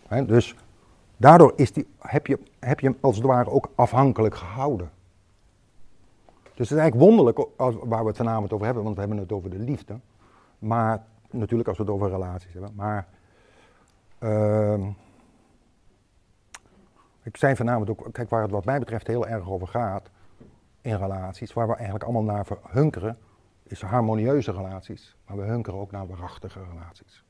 [0.09, 0.55] Dus
[1.17, 4.91] daardoor is die, heb, je, heb je hem als het ware ook afhankelijk gehouden.
[6.43, 7.47] Dus het is eigenlijk wonderlijk
[7.83, 9.99] waar we het vanavond over hebben, want we hebben het over de liefde.
[10.59, 12.71] Maar natuurlijk als we het over relaties hebben.
[12.75, 13.07] Maar
[14.19, 14.87] uh,
[17.23, 20.09] ik zei vanavond ook, kijk waar het wat mij betreft heel erg over gaat
[20.81, 23.17] in relaties, waar we eigenlijk allemaal naar hunkeren,
[23.63, 25.15] is harmonieuze relaties.
[25.27, 27.23] Maar we hunkeren ook naar waarachtige relaties.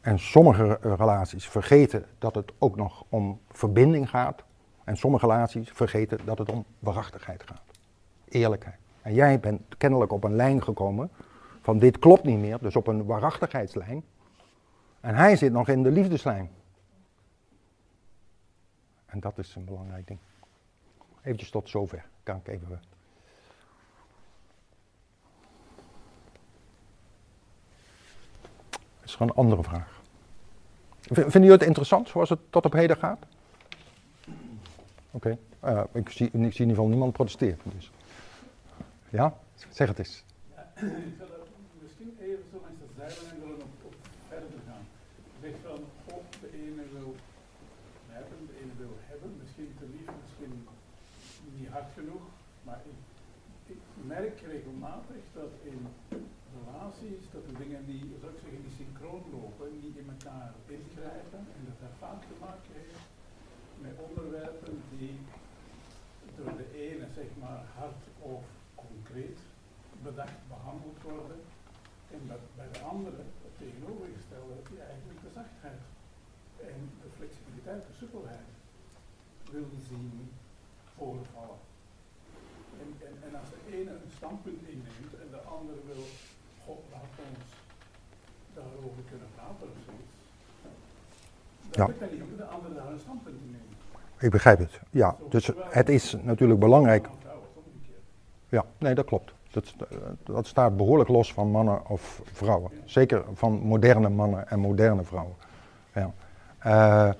[0.00, 4.42] En sommige relaties vergeten dat het ook nog om verbinding gaat.
[4.84, 7.62] En sommige relaties vergeten dat het om waarachtigheid gaat.
[8.28, 8.78] Eerlijkheid.
[9.02, 11.10] En jij bent kennelijk op een lijn gekomen
[11.60, 14.04] van dit klopt niet meer, dus op een waarachtigheidslijn.
[15.00, 16.50] En hij zit nog in de liefdeslijn.
[19.06, 20.18] En dat is een belangrijk ding.
[21.22, 22.04] Eventjes tot zover.
[22.22, 22.82] Kan ik even.
[29.02, 29.99] Is gewoon een andere vraag.
[31.00, 33.18] Vinden jullie het interessant zoals het tot op heden gaat?
[35.10, 37.58] Oké, uh, ik, zie, ik zie in ieder geval niemand protesteren.
[37.62, 37.90] Dus.
[39.08, 39.34] Ja,
[39.68, 40.24] zeg het eens.
[41.82, 43.94] Misschien even zo langs de zijlijn willen op, op
[44.28, 44.84] verder gaan.
[45.42, 45.80] Zeg van,
[46.16, 47.14] of de ene wil
[48.08, 50.66] hebben, de ene wil hebben, misschien te lief, misschien
[51.58, 52.24] niet hard genoeg,
[52.66, 52.98] maar ik,
[53.74, 53.80] ik
[54.14, 55.80] merk regelmatig dat in
[56.58, 58.02] relaties, dat de dingen die,
[60.24, 63.04] elkaar ingrijpen en dat vaak te maken heeft
[63.80, 65.18] met onderwerpen die
[66.36, 68.44] door de ene zeg maar hard of
[68.74, 69.38] concreet
[70.02, 71.40] bedacht behandeld worden.
[72.10, 75.80] En dat bij de andere, het tegenovergestelde, je eigenlijk de zachtheid
[77.70, 78.50] sterke sukkelheid
[79.50, 80.30] willen zien
[80.96, 81.60] voorvallen.
[82.82, 86.04] En, en, en als de ene een standpunt inneemt en de andere wil,
[86.64, 87.48] god, laat ons
[88.54, 90.18] daarover kunnen praten of zoiets.
[91.69, 91.69] Dan Ja.
[91.69, 91.69] lukt dat niet, omdat de andere daar een standpunt in
[94.18, 94.80] Ik begrijp het.
[94.90, 97.08] Ja, dus het is natuurlijk belangrijk.
[98.48, 99.32] Ja, nee, dat klopt.
[99.50, 102.70] Dat, eh, dat staat behoorlijk los van mannen of vrouwen.
[102.84, 105.34] Zeker van moderne mannen en moderne vrouwen.
[105.94, 106.10] Ja,
[106.58, 107.12] Eh,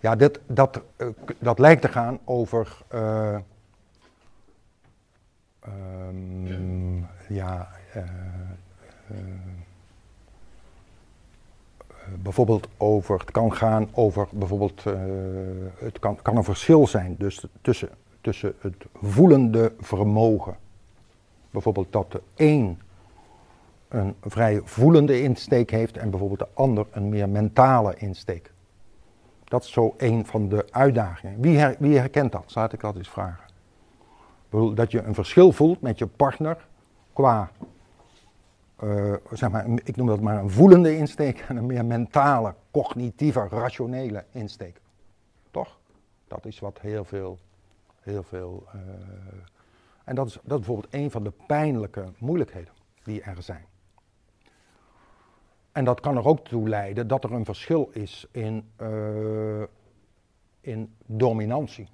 [0.00, 1.06] ja dit, dat, eh,
[1.38, 2.76] dat lijkt te gaan over.
[2.88, 3.34] eh,
[5.60, 6.96] ehm,
[7.28, 7.68] ja.
[12.22, 14.92] Bijvoorbeeld over, het kan gaan over bijvoorbeeld, eh,
[15.78, 17.88] het kan, kan een verschil zijn dus tussen,
[18.20, 20.56] tussen het voelende vermogen.
[21.50, 22.78] Bijvoorbeeld dat de een
[23.92, 28.52] een vrij voelende insteek heeft en bijvoorbeeld de ander een meer mentale insteek.
[29.44, 31.40] Dat is zo een van de uitdagingen.
[31.40, 32.54] Wie, her- wie herkent dat?
[32.54, 33.44] Laat ik dat eens vragen.
[34.74, 36.66] Dat je een verschil voelt met je partner
[37.12, 37.50] qua
[38.82, 43.46] eh, zeg maar, ik noem dat maar een voelende insteek en een meer mentale, cognitieve,
[43.50, 44.80] rationele insteek.
[45.50, 45.78] Toch?
[46.28, 47.38] Dat is wat heel veel,
[48.00, 48.66] heel veel.
[48.72, 48.80] eh,
[50.04, 52.72] en dat is, dat is bijvoorbeeld een van de pijnlijke moeilijkheden
[53.04, 53.64] die er zijn.
[55.72, 59.62] En dat kan er ook toe leiden dat er een verschil is in, eh,
[60.60, 61.88] in dominantie.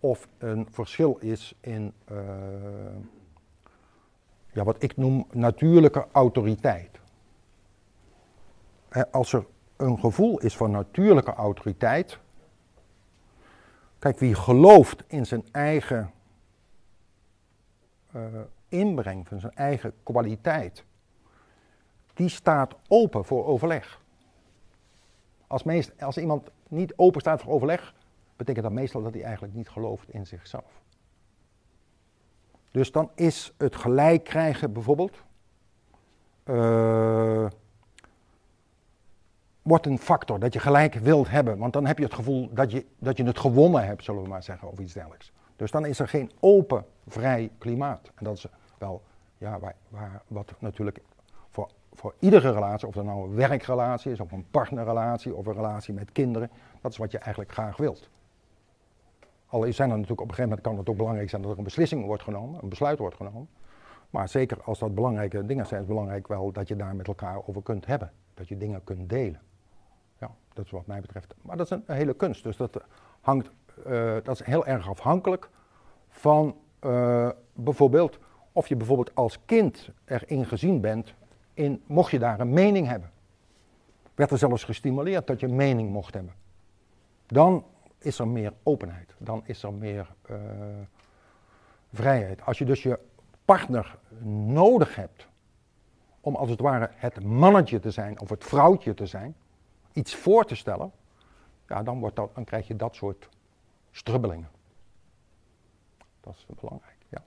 [0.00, 1.92] Of een verschil is in.
[4.58, 7.00] Ja, wat ik noem natuurlijke autoriteit.
[9.10, 9.46] Als er
[9.76, 12.18] een gevoel is van natuurlijke autoriteit.
[13.98, 16.10] Kijk, wie gelooft in zijn eigen
[18.12, 18.22] eh,
[18.68, 20.84] inbreng, van zijn eigen kwaliteit,
[22.14, 24.00] die staat open voor overleg.
[25.46, 27.94] Als, meest, als iemand niet open staat voor overleg,
[28.36, 30.82] betekent dat meestal dat hij eigenlijk niet gelooft in zichzelf.
[32.70, 35.22] Dus dan is het gelijk krijgen bijvoorbeeld.
[36.44, 37.46] eh,
[39.62, 41.58] wordt een factor dat je gelijk wilt hebben.
[41.58, 44.28] Want dan heb je het gevoel dat je, dat je het gewonnen hebt, zullen we
[44.28, 45.32] maar zeggen, of iets dergelijks.
[45.56, 48.10] Dus dan is er geen open, vrij klimaat.
[48.14, 48.46] En dat is
[48.78, 49.02] wel
[49.38, 51.00] ja, waar, waar, wat natuurlijk
[51.50, 55.54] voor, voor iedere relatie, of dat nou een werkrelatie is, of een partnerrelatie, of een
[55.54, 56.50] relatie met kinderen,
[56.80, 58.08] dat is wat je eigenlijk graag wilt.
[59.48, 61.58] Al zijn er natuurlijk op een gegeven moment kan het ook belangrijk zijn dat er
[61.58, 63.48] een beslissing wordt genomen, een besluit wordt genomen.
[64.10, 67.06] Maar zeker als dat belangrijke dingen zijn, is het belangrijk wel dat je daar met
[67.06, 68.12] elkaar over kunt hebben.
[68.34, 69.40] Dat je dingen kunt delen.
[70.18, 71.34] Ja, dat is wat mij betreft.
[71.42, 72.42] Maar dat is een, hele kunst.
[72.42, 72.82] Dus dat
[73.20, 73.50] hangt,
[73.84, 75.50] eh, dat is heel erg afhankelijk
[76.08, 78.18] van eh, bijvoorbeeld
[78.52, 81.14] of je bijvoorbeeld als kind erin gezien bent,
[81.54, 83.10] in, mocht je daar een mening hebben.
[84.14, 86.34] Werd er zelfs gestimuleerd dat je een mening mocht hebben.
[87.26, 87.64] Dan
[87.98, 90.36] is er meer openheid, dan is er meer eh,
[91.92, 92.42] vrijheid.
[92.42, 92.98] Als je dus je
[93.44, 93.98] partner
[94.46, 95.28] nodig hebt
[96.20, 99.34] om als het ware het mannetje te zijn of het vrouwtje te zijn,
[99.92, 100.92] iets voor te stellen,
[101.68, 103.28] ja, dan, wordt dat, dan krijg je dat soort
[103.90, 104.50] strubbelingen.
[106.20, 107.22] Dat is belangrijk, ja.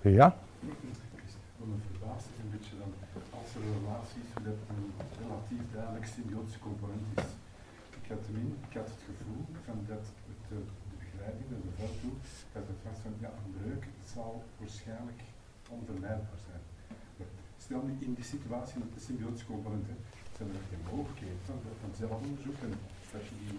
[0.00, 0.36] Ja?
[1.56, 2.92] Wat me verbaast is een beetje dan,
[3.40, 3.60] als er
[4.48, 4.84] met een
[5.22, 7.30] relatief duidelijk symbiotische component is.
[8.00, 10.58] Ik had, tenmin, ik had het gevoel van dat het, de,
[10.90, 12.14] de begeleiding de toe,
[12.56, 13.84] dat het was van, ja, een breuk
[14.14, 15.20] zal waarschijnlijk
[15.78, 16.62] onvermijdbaar zijn.
[17.66, 19.96] Stel nu in die situatie met de symbiotische componenten,
[20.36, 22.72] zijn er geen mogelijkheden van, van zelfonderzoek en
[23.12, 23.50] dat je die,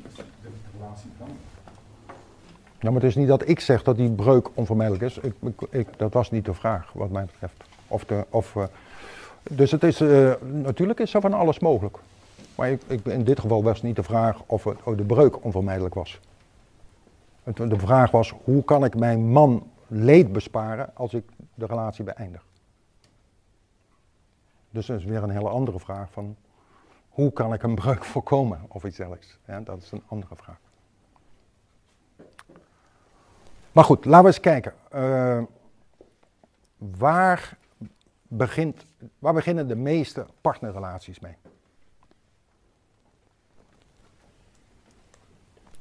[0.44, 1.50] de relatie verandert.
[2.84, 5.18] Ja, maar het is niet dat ik zeg dat die breuk onvermijdelijk is.
[5.18, 5.34] Ik,
[5.70, 7.64] ik- dat was niet de vraag, wat mij betreft.
[7.88, 8.64] Of de, of, eh,
[9.44, 11.98] dus het is, eh, natuurlijk is er van alles mogelijk.
[12.56, 15.44] Maar ik, ik, in dit geval was niet de vraag of, het, of de breuk
[15.44, 16.20] onvermijdelijk was.
[17.44, 21.24] De vraag was, hoe kan ik mijn man leed besparen als ik
[21.54, 22.46] de relatie beëindig?
[24.70, 26.36] Dus dat is weer een hele andere vraag van,
[27.10, 29.38] hoe kan ik een breuk voorkomen of iets dergelijks.
[29.48, 30.60] Ja, dat is een andere vraag.
[33.72, 34.74] Maar goed, laten we eens kijken.
[34.90, 35.42] Eh,
[36.78, 37.58] waar,
[38.28, 38.86] begint,
[39.20, 41.36] waar beginnen de meeste partnerrelaties mee?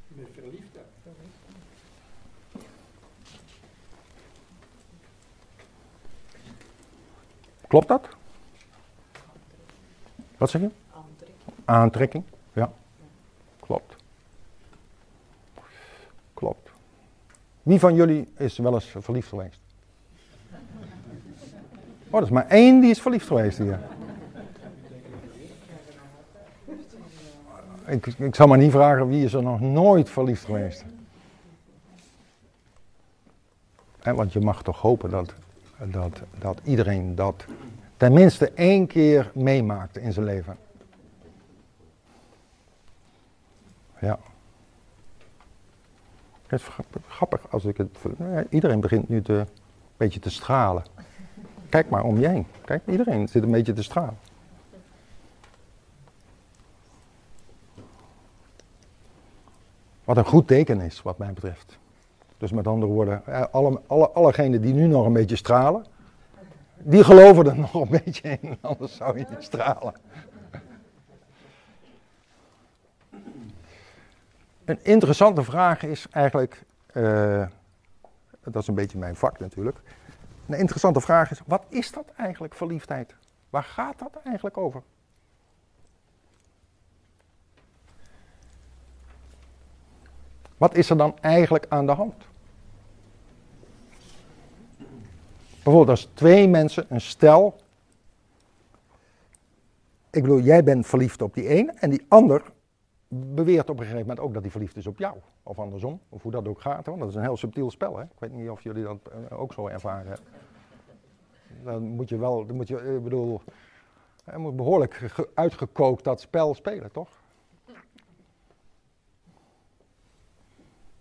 [0.08, 0.86] Met verliefdheid.
[7.68, 8.08] Klopt dat?
[10.38, 10.70] Wat zeg je?
[10.92, 11.34] Aantrekken.
[11.64, 12.72] Aantrekking, ja.
[13.60, 13.96] Klopt.
[16.34, 16.70] Klopt.
[17.62, 19.59] Wie van jullie is wel eens verliefd geweest?
[22.10, 23.80] Oh, dat is maar één die is verliefd geweest hier.
[27.86, 30.84] Ik, ik zal maar niet vragen wie is er nog nooit verliefd geweest.
[34.02, 35.34] En want je mag toch hopen dat,
[35.78, 37.44] dat, dat iedereen dat
[37.96, 40.56] tenminste één keer meemaakt in zijn leven.
[44.00, 44.18] Ja.
[46.46, 46.68] Het is
[47.08, 47.98] grappig als ik het.
[48.48, 49.46] Iedereen begint nu te, een
[49.96, 50.82] beetje te stralen.
[51.70, 52.46] Kijk maar om je heen.
[52.64, 54.18] Kijk, iedereen zit een beetje te stralen.
[60.04, 61.78] Wat een goed teken is, wat mij betreft.
[62.38, 65.84] Dus met andere woorden, eh, alle, alle, allegenen die nu nog een beetje stralen,
[66.78, 69.94] die geloven er nog een beetje in, anders zou je niet stralen.
[74.64, 77.46] Een interessante vraag is eigenlijk, uh,
[78.44, 79.80] dat is een beetje mijn vak natuurlijk.
[80.50, 83.14] Een interessante vraag is, wat is dat eigenlijk verliefdheid?
[83.50, 84.82] Waar gaat dat eigenlijk over?
[90.56, 92.14] Wat is er dan eigenlijk aan de hand?
[95.62, 97.60] Bijvoorbeeld als twee mensen, een stel.
[100.10, 102.42] Ik bedoel, jij bent verliefd op die ene en die ander
[103.12, 105.16] beweert op een gegeven moment ook dat hij verliefd is op jou.
[105.42, 106.86] Of andersom, of hoe dat ook gaat.
[106.86, 107.96] Want dat is een heel subtiel spel.
[107.96, 108.02] Hè?
[108.02, 110.26] Ik weet niet of jullie dat eh, ook zo ervaren hebben.
[111.64, 113.40] Dan moet je wel, dan moet je, ik bedoel,
[114.24, 117.08] je moet behoorlijk uitgekookt dat spel spelen, toch?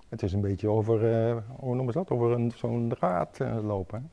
[0.10, 4.12] Het is een beetje over, uh, hoe noemen ze dat, over zo'n draad lopen.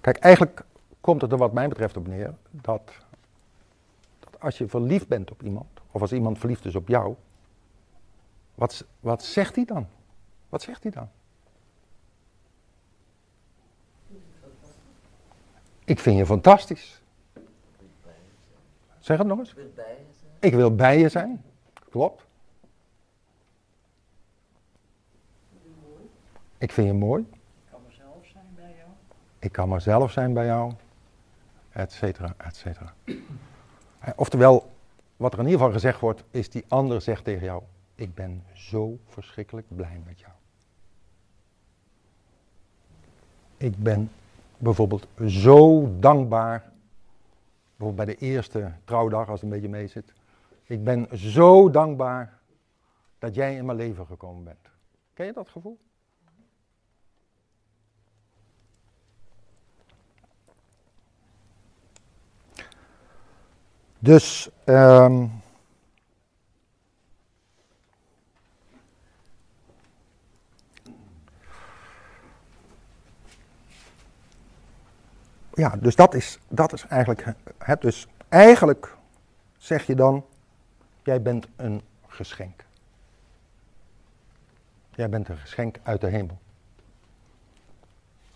[0.00, 0.64] Kijk, eigenlijk
[1.02, 2.92] komt het er wat mij betreft op neer dat,
[4.20, 7.14] dat als je verliefd bent op iemand, of als iemand verliefd is op jou,
[8.54, 9.86] wat, wat zegt hij dan?
[10.48, 11.08] Wat zegt hij dan?
[15.84, 17.02] Ik vind je fantastisch.
[18.98, 19.54] Zeg het nog eens.
[20.38, 21.44] Ik wil bij je zijn.
[21.90, 22.22] Klopt.
[26.58, 27.22] Ik vind je mooi.
[27.22, 28.90] Ik kan mezelf zijn bij jou.
[29.38, 30.72] Ik kan mezelf zijn bij jou.
[31.72, 32.94] Et cetera, et cetera.
[34.16, 34.70] Oftewel,
[35.16, 37.62] wat er in ieder geval gezegd wordt, is die ander zegt tegen jou:
[37.94, 40.32] Ik ben zo verschrikkelijk blij met jou.
[43.56, 44.10] Ik ben
[44.58, 46.72] bijvoorbeeld zo dankbaar
[47.82, 50.12] Bijvoorbeeld bij de eerste trouwdag, als het een beetje mee zit.
[50.64, 52.38] Ik ben zo dankbaar
[53.18, 54.70] dat jij in mijn leven gekomen bent.
[55.14, 55.78] Ken je dat gevoel?
[64.02, 65.42] Dus um,
[75.54, 77.24] ja, dus dat is, dat is eigenlijk
[77.58, 77.80] het.
[77.80, 78.96] Dus eigenlijk
[79.56, 80.24] zeg je dan,
[81.02, 82.64] jij bent een geschenk.
[84.90, 86.38] Jij bent een geschenk uit de hemel.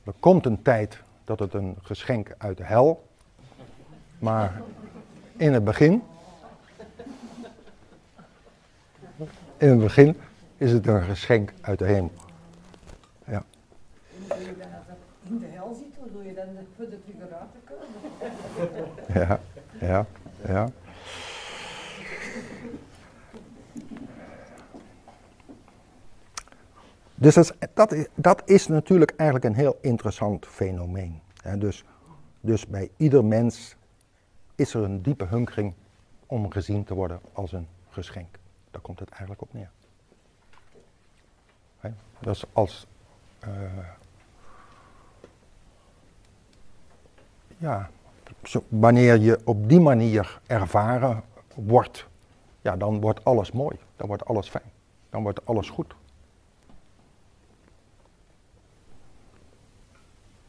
[0.05, 3.09] Er komt een tijd dat het een geschenk uit de hel,
[4.19, 4.63] maar
[5.37, 6.03] in het begin,
[9.57, 10.17] in het begin
[10.57, 12.13] is het een geschenk uit de hemel.
[13.27, 13.45] Ja.
[15.29, 16.45] In de hel ziet, hoe doe je dan
[16.77, 17.87] voor de figuraat te komen?
[19.15, 19.41] Ja,
[19.81, 20.07] ja,
[20.47, 20.71] ja.
[27.19, 31.21] Dus dat is, dat, is, dat is natuurlijk eigenlijk een heel interessant fenomeen.
[31.59, 31.85] Dus,
[32.41, 33.77] dus bij ieder mens
[34.57, 35.75] is er een diepe hunkering
[36.27, 38.39] om gezien te worden als een geschenk.
[38.71, 39.71] Daar komt het eigenlijk op neer.
[42.19, 42.87] Dus als,
[43.47, 43.51] uh,
[47.59, 47.91] ja,
[48.69, 51.23] wanneer je op die manier ervaren
[51.55, 52.07] wordt,
[52.61, 53.79] ja, dan wordt alles mooi.
[53.97, 54.71] Dan wordt alles fijn.
[55.11, 55.95] Dan wordt alles goed.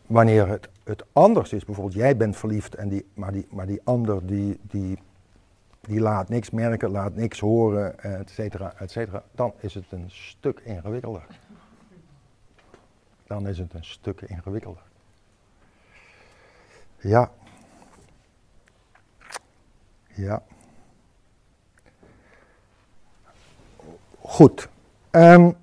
[0.08, 3.82] Wanneer het, het anders is, bijvoorbeeld jij bent verliefd, en die, maar, die, maar die
[3.84, 5.01] ander die, die,
[5.82, 10.12] die laat niks merken, laat niks horen, et cetera, et cetera, dan is het een
[10.12, 11.26] stuk ingewikkelder.
[13.24, 14.84] Dan is het een stuk ingewikkelder.
[16.97, 17.32] Ja.
[20.14, 20.43] Ja.
[24.20, 24.70] Goed.
[25.12, 25.55] Um,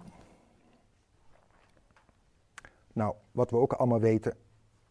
[2.92, 4.36] nou, wat we ook allemaal weten,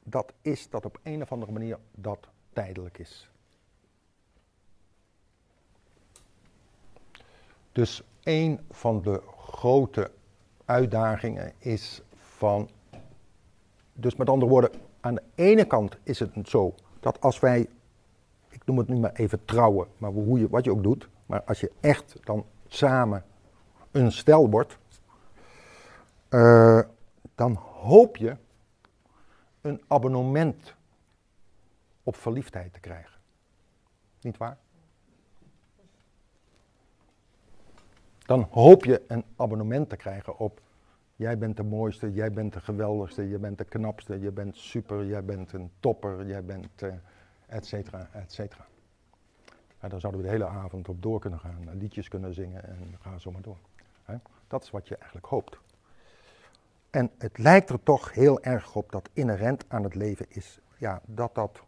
[0.04, 3.30] dat is dat op een of andere manier dat tijdelijk is.
[7.72, 10.12] Dus een van de grote
[10.66, 12.70] uitdagingen is van.
[13.94, 17.68] Dus met andere woorden, aan de ene kant is het zo dat als wij,
[18.50, 21.44] ik noem het nu maar even trouwen, maar hoe je, wat je ook doet, maar
[21.44, 23.26] als je echt dan samen
[23.92, 24.78] een stel wordt,
[26.30, 26.80] eh,
[27.36, 28.38] dan hoop je
[29.62, 30.76] een abonnement
[32.04, 33.20] op verliefdheid te krijgen.
[34.22, 34.58] Niet waar?
[38.26, 40.62] Dan hoop je een abonnement te krijgen op
[41.16, 45.06] jij bent de mooiste, jij bent de geweldigste, jij bent de knapste, je bent super,
[45.06, 46.94] jij bent een topper, jij bent uh,
[47.46, 48.66] et cetera, et cetera.
[49.82, 52.98] Ja, daar zouden we de hele avond op door kunnen gaan, liedjes kunnen zingen en
[53.00, 53.58] ga zo maar door.
[54.48, 55.60] Dat is wat je eigenlijk hoopt.
[56.94, 61.02] En het lijkt er toch heel erg op dat inherent aan het leven is ja,
[61.06, 61.64] dat, dat,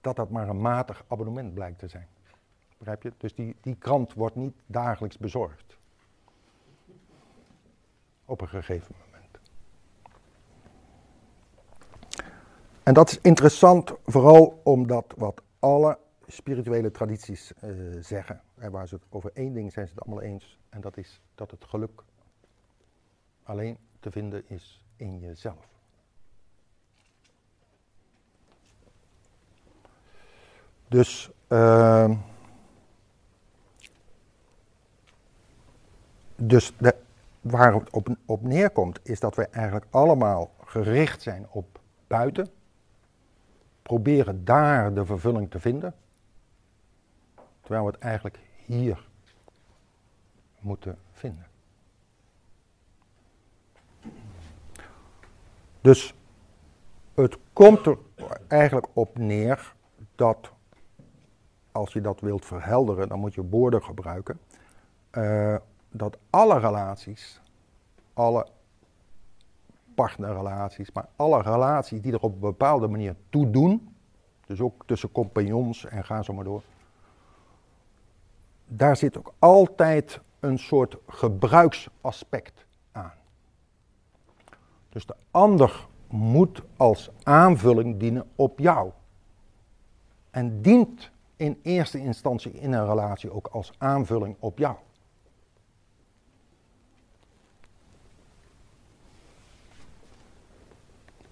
[0.00, 2.08] dat dat maar een matig abonnement blijkt te zijn.
[2.78, 3.12] Begrijp je?
[3.16, 5.76] Dus die, die krant wordt niet dagelijks bezorgd.
[8.24, 9.38] Op een gegeven moment.
[12.82, 18.94] En dat is interessant, vooral omdat wat alle spirituele tradities uh, zeggen, en waar ze
[18.94, 22.02] het over één ding zijn ze het allemaal eens, en dat is dat het geluk
[23.42, 25.68] alleen te vinden is in jezelf.
[30.88, 32.10] Dus uh,
[36.36, 36.96] dus de,
[37.40, 42.48] waar het op, op neerkomt, is dat we eigenlijk allemaal gericht zijn op buiten.
[43.82, 45.94] Proberen daar de vervulling te vinden.
[47.60, 49.08] Terwijl we het eigenlijk hier
[50.60, 51.53] moeten vinden.
[55.84, 56.14] Dus
[57.14, 57.98] het komt er
[58.48, 59.74] eigenlijk op neer
[60.14, 60.50] dat
[61.72, 64.40] als je dat wilt verhelderen, dan moet je woorden gebruiken.
[65.12, 65.56] Uh,
[65.90, 67.40] dat alle relaties,
[68.12, 68.46] alle
[69.94, 73.94] partnerrelaties, maar alle relaties die er op een bepaalde manier toe doen,
[74.46, 76.62] dus ook tussen compagnons en ga zo maar door,
[78.66, 82.63] daar zit ook altijd een soort gebruiksaspect.
[84.94, 88.90] Dus de ander moet als aanvulling dienen op jou.
[90.30, 94.76] En dient in eerste instantie in een relatie ook als aanvulling op jou.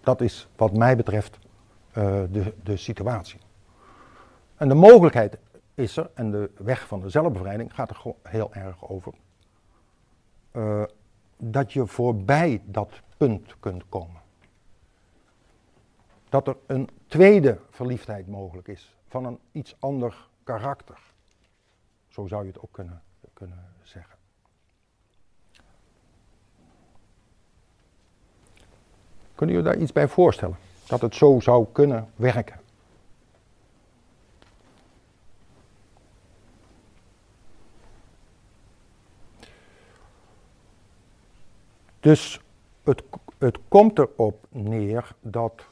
[0.00, 3.40] Dat is wat mij betreft uh, de, de situatie.
[4.56, 5.38] En de mogelijkheid
[5.74, 9.12] is er, en de weg van de zelfbevrijding gaat er heel erg over,
[10.52, 10.82] uh,
[11.44, 14.20] dat je voorbij dat punt kunt komen.
[16.28, 20.98] Dat er een tweede verliefdheid mogelijk is, van een iets ander karakter.
[22.08, 24.16] Zo zou je het ook kunnen, kunnen zeggen.
[29.34, 30.56] Kunnen jullie daar iets bij voorstellen?
[30.86, 32.60] Dat het zo zou kunnen werken?
[42.02, 42.40] Dus
[42.82, 43.02] het,
[43.38, 45.66] het komt erop neer dat,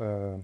[0.00, 0.34] uh,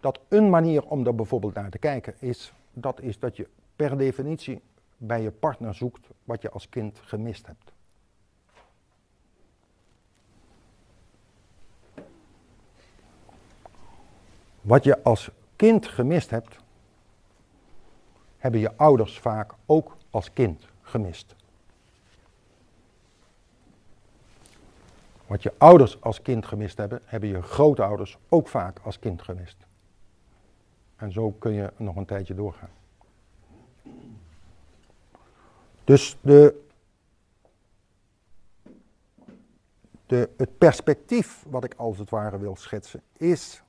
[0.00, 3.98] dat een manier om er bijvoorbeeld naar te kijken is, dat is dat je per
[3.98, 4.62] definitie
[4.96, 7.72] bij je partner zoekt wat je als kind gemist hebt.
[14.60, 16.56] Wat je als kind gemist hebt,
[18.38, 21.34] hebben je ouders vaak ook als kind gemist.
[25.32, 29.66] Wat je ouders als kind gemist hebben, hebben je grootouders ook vaak als kind gemist.
[30.96, 32.70] En zo kun je nog een tijdje doorgaan.
[35.84, 36.64] Dus de,
[40.06, 43.62] de, het perspectief wat ik als het ware wil schetsen is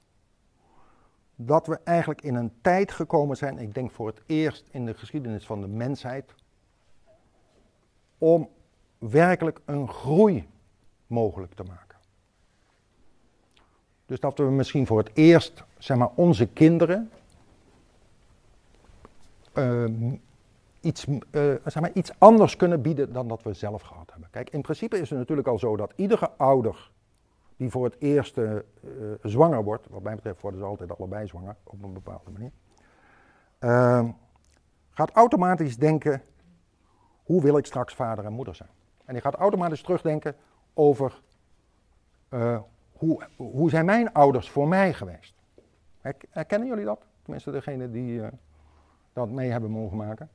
[1.36, 4.93] dat we eigenlijk in een tijd gekomen zijn, ik denk voor het eerst in de
[4.93, 6.34] geschiedenis van de mensheid,
[8.18, 8.49] om
[8.97, 10.51] werkelijk een groei
[11.14, 11.97] mogelijk te maken.
[14.05, 17.11] Dus dat we misschien voor het eerst, zeg maar, onze kinderen
[19.53, 20.11] uh,
[20.80, 21.20] iets, uh,
[21.66, 24.30] zeg maar, iets anders kunnen bieden dan dat we zelf gehad hebben.
[24.32, 26.91] Kijk, in principe is het natuurlijk al zo dat iedere ouder
[27.57, 28.57] die voor het eerst uh,
[29.22, 32.51] zwanger wordt, wat mij betreft worden ze altijd allebei zwanger op een bepaalde manier,
[33.59, 34.09] uh,
[34.89, 36.22] gaat automatisch denken,
[37.24, 38.70] hoe wil ik straks vader en moeder zijn?
[39.05, 40.36] En die gaat automatisch terugdenken
[40.74, 41.22] over
[42.30, 42.62] uh,
[42.92, 45.34] hoe, hoe zijn mijn ouders voor mij geweest?
[46.30, 47.06] Herkennen jullie dat?
[47.22, 48.22] Tenminste, degene die
[49.14, 50.30] dat mee hebben mogen maken,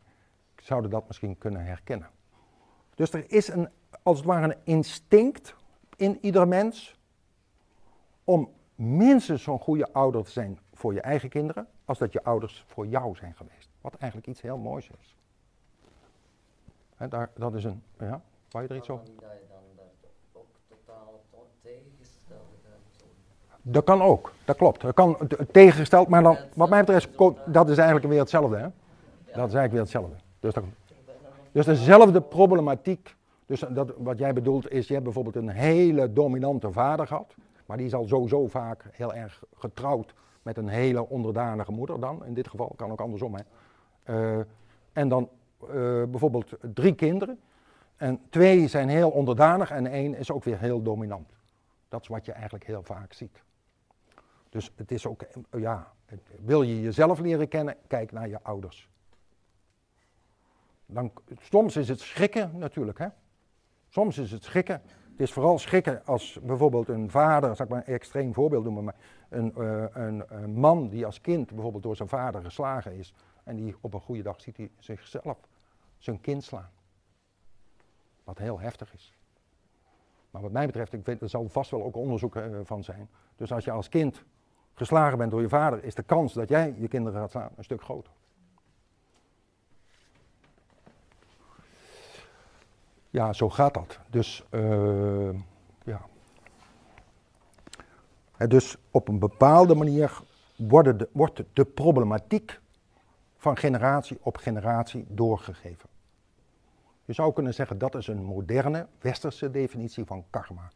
[0.57, 2.11] zouden dat misschien kunnen herkennen.
[2.95, 3.69] Dus er is een
[4.03, 5.55] als het ware een instinct
[5.97, 7.01] in iedere mens
[8.25, 12.65] om minstens zo'n goede ouder te zijn voor je eigen kinderen als dat je ouders
[12.67, 13.69] voor jou zijn geweest.
[13.81, 15.17] Wat eigenlijk iets heel moois is.
[16.97, 19.05] Hè, daar, dat is een, ja, wou je er iets over?
[19.05, 19.87] Kan dat je dan daar
[20.33, 23.58] ook totaal to- tegengestelde gaat doen?
[23.71, 24.81] Dat kan ook, dat klopt.
[24.81, 25.19] Dat kan
[25.51, 27.09] tegengesteld, maar dan, wat mij betreft,
[27.47, 28.57] dat is eigenlijk weer hetzelfde.
[28.57, 28.69] Hè?
[29.35, 30.15] Dat is eigenlijk weer hetzelfde.
[30.41, 30.65] Dus, dat,
[31.53, 33.17] dus dezelfde problematiek.
[33.47, 37.35] Dus dat, wat jij bedoelt is, je hebt bijvoorbeeld een hele dominante vader gehad.
[37.67, 42.25] Maar die is al sowieso vaak heel erg getrouwd met een hele onderdanige moeder dan.
[42.25, 43.35] In dit geval, kan ook andersom.
[43.35, 43.43] Hè.
[44.03, 44.45] Eh,
[44.93, 45.29] en dan
[45.61, 45.69] eh,
[46.09, 47.41] bijvoorbeeld drie kinderen.
[47.97, 51.29] En twee zijn heel onderdanig en één is ook weer heel dominant.
[51.89, 53.43] Dat is wat je eigenlijk heel vaak ziet.
[54.49, 55.93] Dus het is ook, ja,
[56.45, 58.89] wil je jezelf leren kennen, kijk naar je ouders.
[60.87, 63.09] Dan, soms is het schrikken natuurlijk, hè.
[63.89, 64.83] Soms is het schrikken.
[65.11, 68.85] Het is vooral schrikken als bijvoorbeeld een vader, zal ik maar een extreem voorbeeld noemen,
[68.85, 68.97] maar
[69.29, 73.57] een, eh, een, een man die als kind bijvoorbeeld door zijn vader geslagen is en
[73.57, 75.39] die op een goede dag ziet hij zichzelf
[75.99, 76.71] zijn kind slaan.
[78.25, 79.19] Wat heel heftig is.
[80.31, 83.09] Maar wat mij betreft, ik weet, er zal vast wel ook onderzoek eh, van zijn.
[83.37, 84.25] Dus als je als kind
[84.79, 87.65] geslagen bent door je vader, is de kans dat jij je kinderen gaat slaan een
[87.65, 88.13] stuk groter.
[93.11, 93.99] Ja, zo gaat dat.
[94.11, 95.31] Dus, eh,
[95.85, 96.01] ja.
[98.49, 100.21] Dus op een bepaalde manier
[100.57, 102.61] de, wordt de problematiek
[103.37, 105.89] van generatie op generatie doorgegeven.
[107.05, 110.71] Je zou kunnen zeggen dat is een moderne westerse definitie van karma.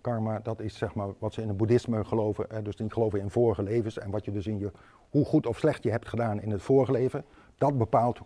[0.00, 3.30] Karma, dat is zeg maar wat ze in het boeddhisme geloven, dus die geloven in
[3.30, 4.72] vorige levens en wat je dus in je,
[5.10, 7.24] hoe goed of slecht je hebt gedaan in het vorige leven,
[7.58, 8.20] dat bepaalt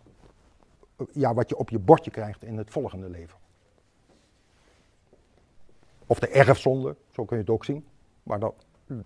[0.96, 3.38] eh, ja, wat je op je bordje krijgt in het volgende leven.
[6.06, 7.86] Of de erfzonde, zo kun je het ook zien,
[8.22, 8.54] maar dat,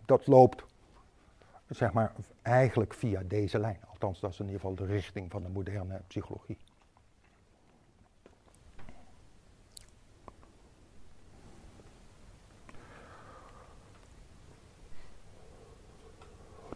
[0.04, 0.64] dat loopt
[1.68, 2.12] zeg maar
[2.42, 3.80] eigenlijk via deze lijn.
[3.90, 6.58] Althans, dat is in ieder geval de richting van de moderne psychologie.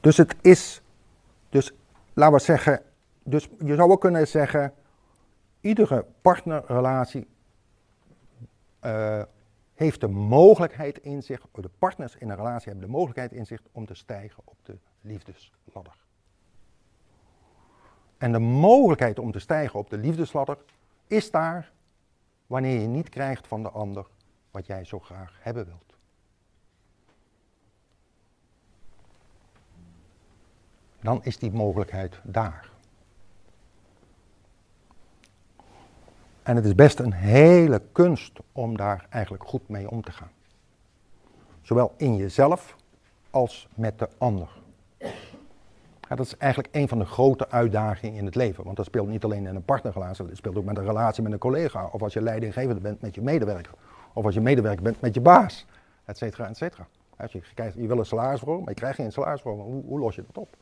[0.03, 0.83] Dus het is,
[1.49, 1.73] dus
[2.13, 2.83] laten we zeggen,
[3.23, 4.73] dus je zou ook kunnen zeggen,
[5.61, 7.27] iedere partnerrelatie
[8.81, 9.23] eh,
[9.75, 13.63] heeft de mogelijkheid in zich, de partners in een relatie hebben de mogelijkheid in zich
[13.73, 15.95] om te stijgen op de liefdesladder.
[18.19, 20.59] En de mogelijkheid om te stijgen op de liefdesladder
[21.07, 21.73] is daar
[22.47, 24.07] wanneer je niet krijgt van de ander
[24.51, 25.92] wat jij zo graag hebben wilt.
[31.03, 32.71] Dan is die mogelijkheid daar.
[36.43, 40.31] En het is best een hele kunst om daar eigenlijk goed mee om te gaan.
[41.63, 42.77] Zowel in jezelf
[43.31, 44.61] als met de ander.
[46.09, 48.65] Dat is eigenlijk een van de grote uitdagingen in het leven.
[48.65, 51.33] Want dat speelt niet alleen in een partnerrelatie, dat speelt ook met een relatie met
[51.33, 51.89] een collega.
[51.93, 53.73] Of als je leidinggevende bent met je medewerker.
[54.13, 55.67] Of als je medewerker bent met je baas.
[56.05, 56.87] Et cetera, et cetera.
[57.17, 57.43] Als je,
[57.75, 59.67] je wil een salarisverhoging, maar je krijgt geen salarisverhoging.
[59.67, 60.57] Hoe, hoe los je dat op?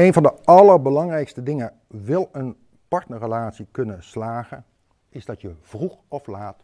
[0.00, 2.56] Een van de allerbelangrijkste dingen, wil een
[2.88, 4.64] partnerrelatie kunnen slagen,
[5.08, 6.56] is dat je vroeg of laat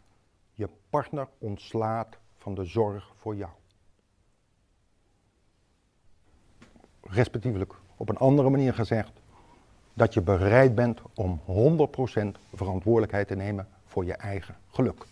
[0.53, 3.51] je partner ontslaat van de zorg voor jou.
[7.01, 9.11] Respectievelijk op een andere manier gezegd,
[9.93, 15.05] dat je bereid bent om 100% verantwoordelijkheid te nemen voor je eigen geluk.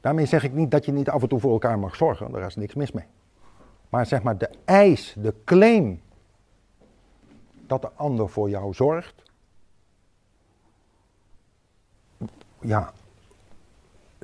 [0.00, 2.46] Daarmee zeg ik niet dat je niet af en toe voor elkaar mag zorgen, daar
[2.46, 3.06] is niks mis mee.
[3.88, 6.00] Maar zeg maar de eis, de claim
[7.68, 9.22] dat de ander voor jou zorgt.
[12.60, 12.92] Ja,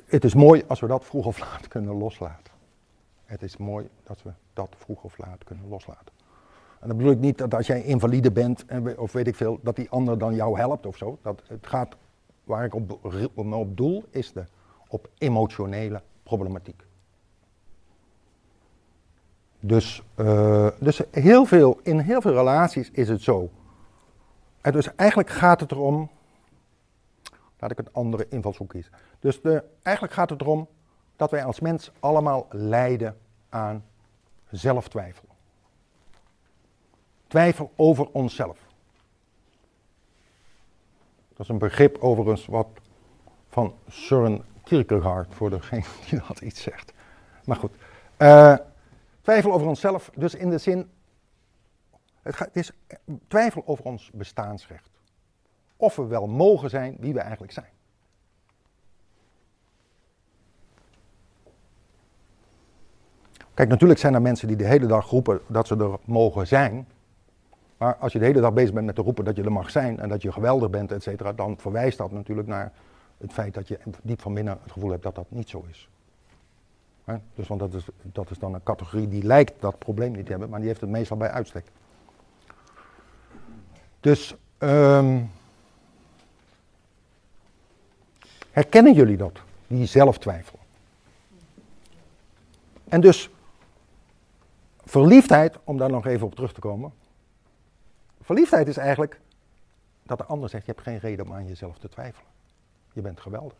[0.05, 2.53] het is mooi als we dat vroeg of laat kunnen loslaten.
[3.25, 6.13] Het is mooi dat we dat vroeg of laat kunnen loslaten.
[6.79, 8.65] En dan bedoel ik niet dat als jij invalide bent,
[8.97, 11.17] of weet ik veel, dat die ander dan jou helpt of zo.
[11.21, 11.95] Dat, het gaat,
[12.43, 12.99] waar ik op,
[13.35, 14.45] op doel, is de
[14.87, 16.83] op emotionele problematiek.
[19.67, 23.49] Dus, eh, dus heel veel, in heel veel relaties is het zo.
[24.61, 26.09] En dus eigenlijk gaat het erom.
[27.59, 28.91] Laat ik een andere invalshoek kiezen.
[29.19, 30.67] Dus de, eigenlijk gaat het erom
[31.15, 33.17] dat wij als mens allemaal lijden
[33.49, 33.83] aan
[34.49, 35.27] zelftwijfel.
[37.27, 38.57] Twijfel over onszelf.
[41.29, 42.67] Dat is een begrip overigens wat
[43.49, 46.93] van Søren Kierkegaard, voor degene die dat iets zegt.
[47.45, 47.71] Maar goed.
[48.17, 48.55] Eh,
[49.25, 50.89] twijfel over onszelf, dus in de zin.
[52.21, 52.71] Het, is
[53.27, 54.89] twijfel over ons bestaansrecht.
[55.77, 57.69] Of we wel mogen zijn wie we eigenlijk zijn.
[63.53, 66.87] Kijk, natuurlijk zijn er mensen die de hele dag roepen dat ze er mogen zijn.
[67.77, 69.69] Maar als je de hele dag bezig bent met te roepen dat je er mag
[69.69, 72.71] zijn en dat je geweldig bent, et cetera, dan verwijst dat natuurlijk naar
[73.17, 75.89] het feit dat je diep van binnen het gevoel hebt dat dat niet zo is.
[77.35, 80.31] Dus want dat is, dat is dan een categorie die lijkt dat probleem niet te
[80.31, 81.65] hebben, maar die heeft het meestal bij uitstek.
[83.99, 85.23] Dus ehm,
[88.51, 90.59] herkennen jullie dat, die zelftwijfel?
[92.89, 93.29] En dus
[94.83, 96.93] verliefdheid, om daar nog even op terug te komen.
[98.21, 99.19] Verliefdheid is eigenlijk
[100.03, 102.29] dat de ander zegt: Je hebt geen reden om aan jezelf te twijfelen.
[102.93, 103.57] Je bent geweldig.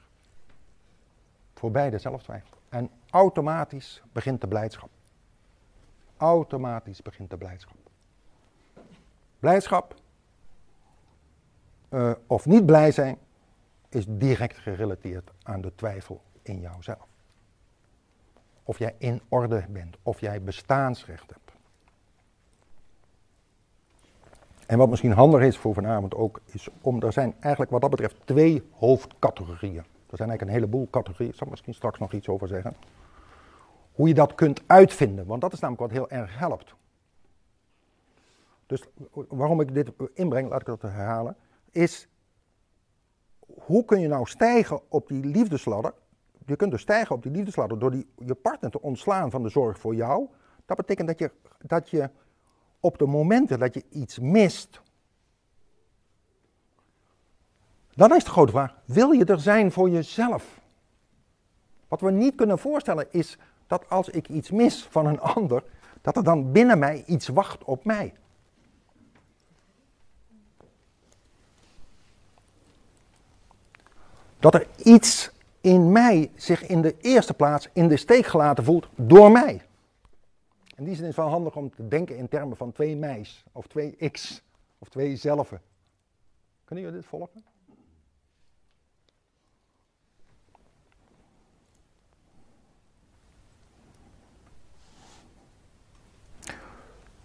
[1.53, 2.57] Voor beide zelftwijfel.
[2.75, 4.89] En automatisch begint de blijdschap.
[6.17, 7.75] Automatisch begint de blijdschap.
[9.39, 9.95] Blijdschap
[11.89, 13.17] uh, of niet blij zijn
[13.89, 17.07] is direct gerelateerd aan de twijfel in jouzelf.
[18.63, 21.51] Of jij in orde bent, of jij bestaansrecht hebt.
[24.65, 27.89] En wat misschien handig is voor vanavond ook, is om, er zijn eigenlijk wat dat
[27.89, 29.85] betreft twee hoofdcategorieën.
[30.15, 32.75] Er zijn eigenlijk een heleboel categorieën, ik zal misschien straks nog iets over zeggen.
[33.91, 36.75] Hoe je dat kunt uitvinden, want dat is namelijk wat heel erg helpt.
[38.65, 41.35] Dus waarom ik dit inbreng, laat ik dat herhalen,
[41.71, 42.07] is
[43.47, 45.93] hoe kun je nou stijgen op die liefdesladder?
[46.45, 49.49] Je kunt dus stijgen op die liefdesladder door die, je partner te ontslaan van de
[49.49, 50.27] zorg voor jou.
[50.65, 52.09] Dat betekent dat je, dat je
[52.79, 54.81] op de momenten dat je iets mist,
[57.95, 60.59] dan is de grote vraag, wil je er zijn voor jezelf?
[61.87, 63.37] Wat we niet kunnen voorstellen is
[63.67, 65.63] dat als ik iets mis van een ander,
[66.01, 68.13] dat er dan binnen mij iets wacht op mij.
[74.39, 75.31] Dat er iets
[75.61, 79.61] in mij zich in de eerste plaats in de steek gelaten voelt door mij.
[80.75, 83.43] In die zin is het wel handig om te denken in termen van twee mijs,
[83.51, 84.41] of twee x,
[84.79, 85.61] of twee zelven.
[86.65, 87.54] Kunnen jullie dit volgen?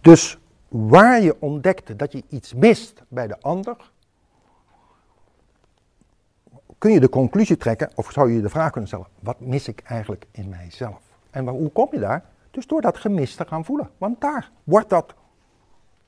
[0.01, 0.39] Dus
[0.69, 3.77] waar je ontdekt dat je iets mist bij de ander,
[6.79, 9.81] kun je de conclusie trekken, of zou je de vraag kunnen stellen, wat mis ik
[9.81, 11.01] eigenlijk in mijzelf?
[11.31, 12.25] En hoe kom je daar?
[12.51, 13.91] Dus door dat gemis te gaan voelen.
[13.99, 15.15] Want daar wordt dat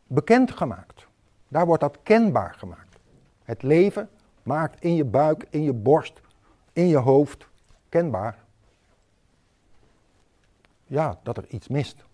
[0.07, 1.07] bekendgemaakt.
[1.49, 2.99] Daar wordt dat kenbaar gemaakt.
[3.45, 4.09] Het leven
[4.43, 6.21] maakt in je buik, in je borst,
[6.73, 7.49] in je hoofd
[7.89, 8.39] kenbaar.
[10.87, 12.05] Ja, dat er iets mist.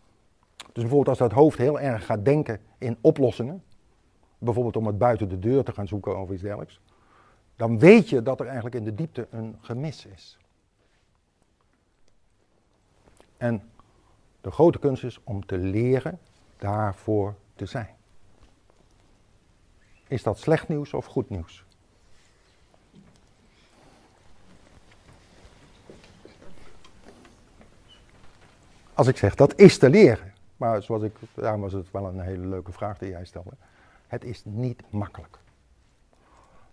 [0.79, 3.63] Dus bijvoorbeeld als dat hoofd heel erg gaat denken in oplossingen,
[4.39, 6.81] bijvoorbeeld om het buiten de deur te gaan zoeken of iets dergelijks,
[7.57, 10.39] dan weet je dat er eigenlijk in de diepte een gemis is.
[13.37, 13.63] En
[14.41, 16.19] de grote kunst is om te leren
[16.59, 17.95] daarvoor te zijn.
[20.09, 21.65] Is dat slecht nieuws of goed nieuws?
[28.95, 32.21] Als ik zeg dat is te leren, maar zoals ik, daarom was het wel een
[32.21, 33.57] hele leuke vraag die jij stelde.
[34.07, 35.39] Het is niet makkelijk.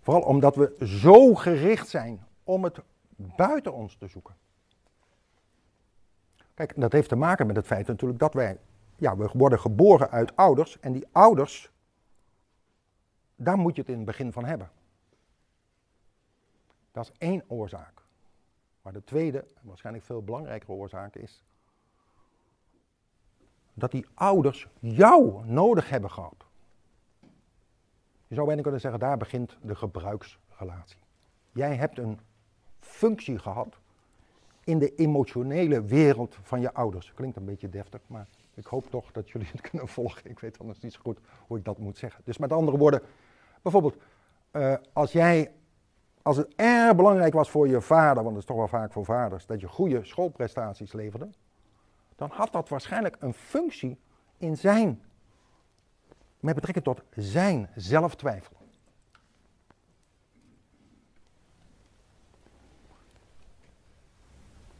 [0.00, 2.80] Vooral omdat we zo gericht zijn om het
[3.16, 4.34] buiten ons te zoeken.
[6.54, 8.58] Kijk, dat heeft te maken met het feit natuurlijk dat wij,
[8.96, 11.70] ja, we worden geboren uit ouders en die ouders,
[13.36, 14.70] daar moet je het in het begin van hebben.
[16.92, 18.02] Dat is één oorzaak.
[18.82, 21.44] Maar de tweede, waarschijnlijk veel belangrijkere oorzaak is,
[23.78, 26.46] dat die ouders jou nodig hebben gehad.
[28.26, 30.98] Je zou bijna kunnen zeggen, daar begint de gebruiksrelatie.
[31.52, 32.20] Jij hebt een
[32.80, 33.78] functie gehad
[34.64, 37.12] in de emotionele wereld van je ouders.
[37.14, 40.30] Klinkt een beetje deftig, maar ik hoop toch dat jullie het kunnen volgen.
[40.30, 42.22] Ik weet anders niet zo goed hoe ik dat moet zeggen.
[42.24, 43.02] Dus met andere woorden,
[43.62, 43.96] bijvoorbeeld,
[44.52, 45.52] uh, als jij,
[46.22, 49.04] als het erg belangrijk was voor je vader, want dat is toch wel vaak voor
[49.04, 51.28] vaders, dat je goede schoolprestaties leverde,
[52.16, 53.98] dan had dat waarschijnlijk een functie
[54.38, 55.02] in zijn,
[56.40, 58.54] met betrekking tot zijn zelftwijfel.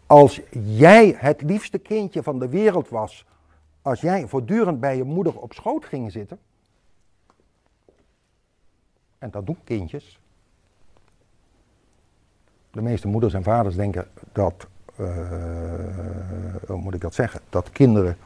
[0.06, 3.26] Als jij het liefste kindje van de wereld was,
[3.82, 6.38] als jij voortdurend bij je moeder op schoot ging zitten,
[9.18, 10.20] en dat doen kindjes,
[12.70, 14.66] de meeste moeders en vaders denken dat,
[16.66, 18.16] hoe moet ik dat zeggen, dat kinderen,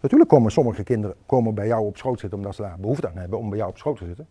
[0.00, 3.16] natuurlijk komen sommige kinderen komen bij jou op schoot zitten omdat ze daar behoefte aan
[3.16, 4.26] hebben om bij jou op schoot te zitten.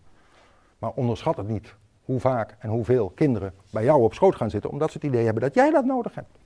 [0.78, 1.76] Maar onderschat het niet
[2.06, 5.24] hoe vaak en hoeveel kinderen bij jou op schoot gaan zitten omdat ze het idee
[5.26, 6.38] hebben dat jij dat nodig hebt.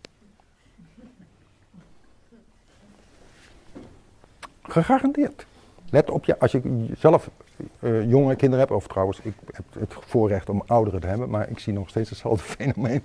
[4.61, 5.45] Gegarandeerd.
[5.89, 7.29] Let op je, als je zelf
[7.79, 11.49] eh, jonge kinderen hebt, of trouwens, ik heb het voorrecht om ouderen te hebben, maar
[11.49, 13.03] ik zie nog steeds hetzelfde fenomeen.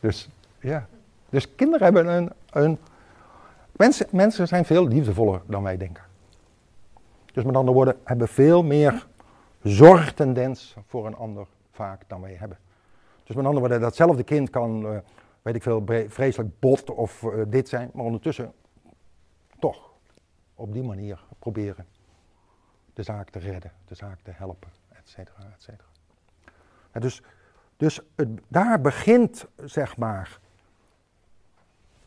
[0.00, 0.28] Dus
[0.60, 0.86] ja.
[1.32, 2.30] Dus kinderen hebben een.
[2.50, 2.78] een
[3.76, 6.04] mensen, mensen zijn veel liefdevoller dan wij denken.
[7.32, 9.06] Dus met andere woorden, hebben veel meer
[9.62, 12.58] zorgtendens voor een ander vaak dan wij hebben.
[13.24, 14.98] Dus met andere woorden, datzelfde kind kan, uh,
[15.42, 18.52] weet ik veel, vreselijk bot of uh, dit zijn, maar ondertussen
[19.58, 19.90] toch
[20.54, 21.86] op die manier proberen
[22.94, 25.88] de zaak te redden, de zaak te helpen, et cetera, et cetera.
[26.92, 27.22] dus
[27.76, 30.40] dus het, daar begint, zeg maar,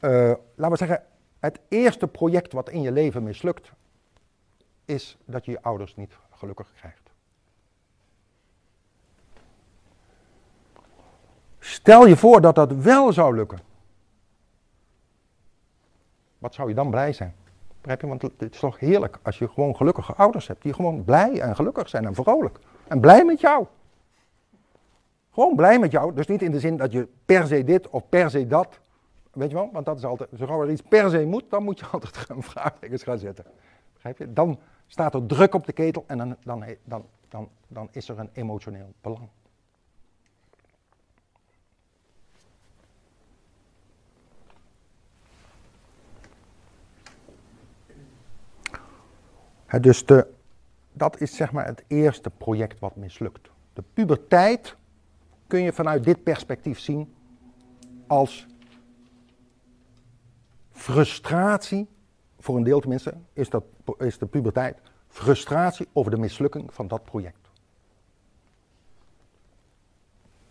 [0.05, 1.03] uh, laten we zeggen,
[1.39, 3.71] het eerste project wat in je leven mislukt,
[4.85, 7.09] is dat je je ouders niet gelukkig krijgt.
[11.59, 13.59] Stel je voor dat dat wel zou lukken.
[16.37, 17.35] Wat zou je dan blij zijn?
[17.81, 18.07] Je?
[18.07, 21.55] Want het is toch heerlijk als je gewoon gelukkige ouders hebt die gewoon blij en
[21.55, 22.59] gelukkig zijn en vrolijk.
[22.87, 23.65] En blij met jou.
[25.31, 26.13] Gewoon blij met jou.
[26.13, 28.79] Dus niet in de zin dat je per se dit of per se dat.
[29.35, 29.69] Weet je wel?
[29.71, 32.17] Want dat is altijd, zo gauw er iets per se moet, dan moet je altijd
[32.17, 33.45] gaan vraagtekens gaan zetten.
[33.93, 34.33] Begrijp je?
[34.33, 38.19] Dan staat er druk op de ketel en dan, dan, dan, dan, dan is er
[38.19, 39.29] een emotioneel belang.
[49.81, 50.27] dus de,
[50.93, 53.49] dat is zeg maar het eerste project wat mislukt.
[53.73, 54.75] De puberteit
[55.47, 57.13] kun je vanuit dit perspectief zien
[58.07, 58.47] als
[60.75, 61.87] frustratie,
[62.39, 63.63] voor een deel tenminste, is, dat,
[63.97, 67.49] is de puberteit frustratie over de mislukking van dat project.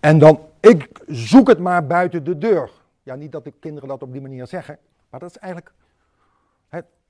[0.00, 2.70] En dan, ik zoek het maar buiten de deur.
[3.02, 4.78] Ja, niet dat de kinderen dat op die manier zeggen,
[5.10, 5.74] maar dat is eigenlijk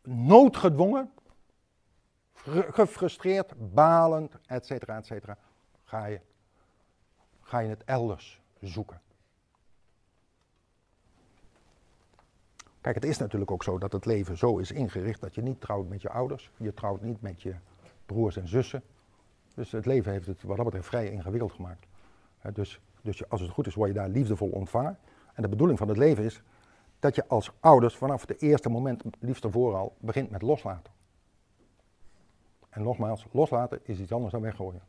[0.02, 1.10] noodgedwongen
[2.70, 5.36] gefrustreerd, balend, et cetera, et cetera,
[5.84, 6.20] ga je,
[7.40, 9.00] ga je het elders zoeken.
[12.85, 15.61] Kijk, het is natuurlijk ook zo dat het leven zo is ingericht dat je niet
[15.61, 17.55] trouwt met je ouders, je trouwt niet met je
[18.07, 18.82] broers en zussen.
[19.55, 21.87] Dus het leven heeft het wat dat betreft vrij ingewikkeld gemaakt.
[22.53, 24.99] Dus, dus als het goed is, word je daar liefdevol ontvangen.
[25.35, 26.43] En de bedoeling van het leven is
[26.99, 30.93] dat je als ouders vanaf het eerste moment, liefst ervoor al, begint met loslaten.
[32.70, 34.82] En nogmaals, loslaten is iets anders dan weggooien.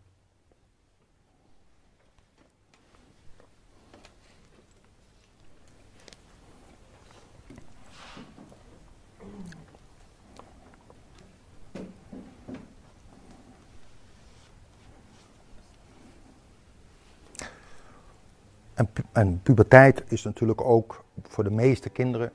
[18.75, 22.31] En, en, puberteit is natuurlijk ook voor de meeste kinderen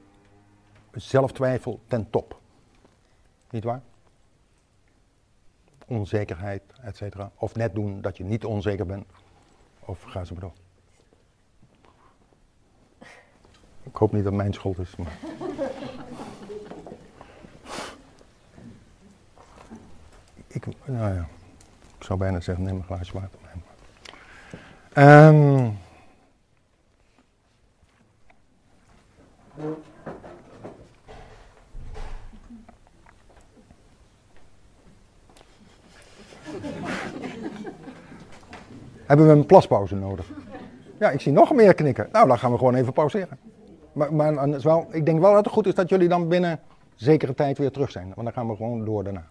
[0.93, 2.39] zelftwijfel ten top.
[3.51, 3.83] Niet waar?
[5.91, 7.31] onzekerheid, et cetera.
[7.35, 9.07] Of net doen dat je niet onzeker bent.
[9.81, 10.53] Of ga ze maar door.
[13.83, 14.97] Ik hoop niet dat mijn schuld is.
[14.97, 15.19] Maar...
[20.47, 21.29] ik, nou ja,
[21.99, 23.39] ik zou bijna zeggen, neem een glaasje water.
[24.95, 25.79] Um,
[39.07, 40.27] hebben we een plaspauze nodig.
[40.99, 42.09] Ja, ik zie nog meer knikken.
[42.13, 43.39] Nou, dan gaan we gewoon even pauzeren.
[43.93, 46.61] Maar, maar wel, ik denk wel dat het goed is dat jullie dan binnen
[46.95, 48.13] zekere tijd weer terug zijn.
[48.15, 49.27] Want dan gaan we gewoon door daarna.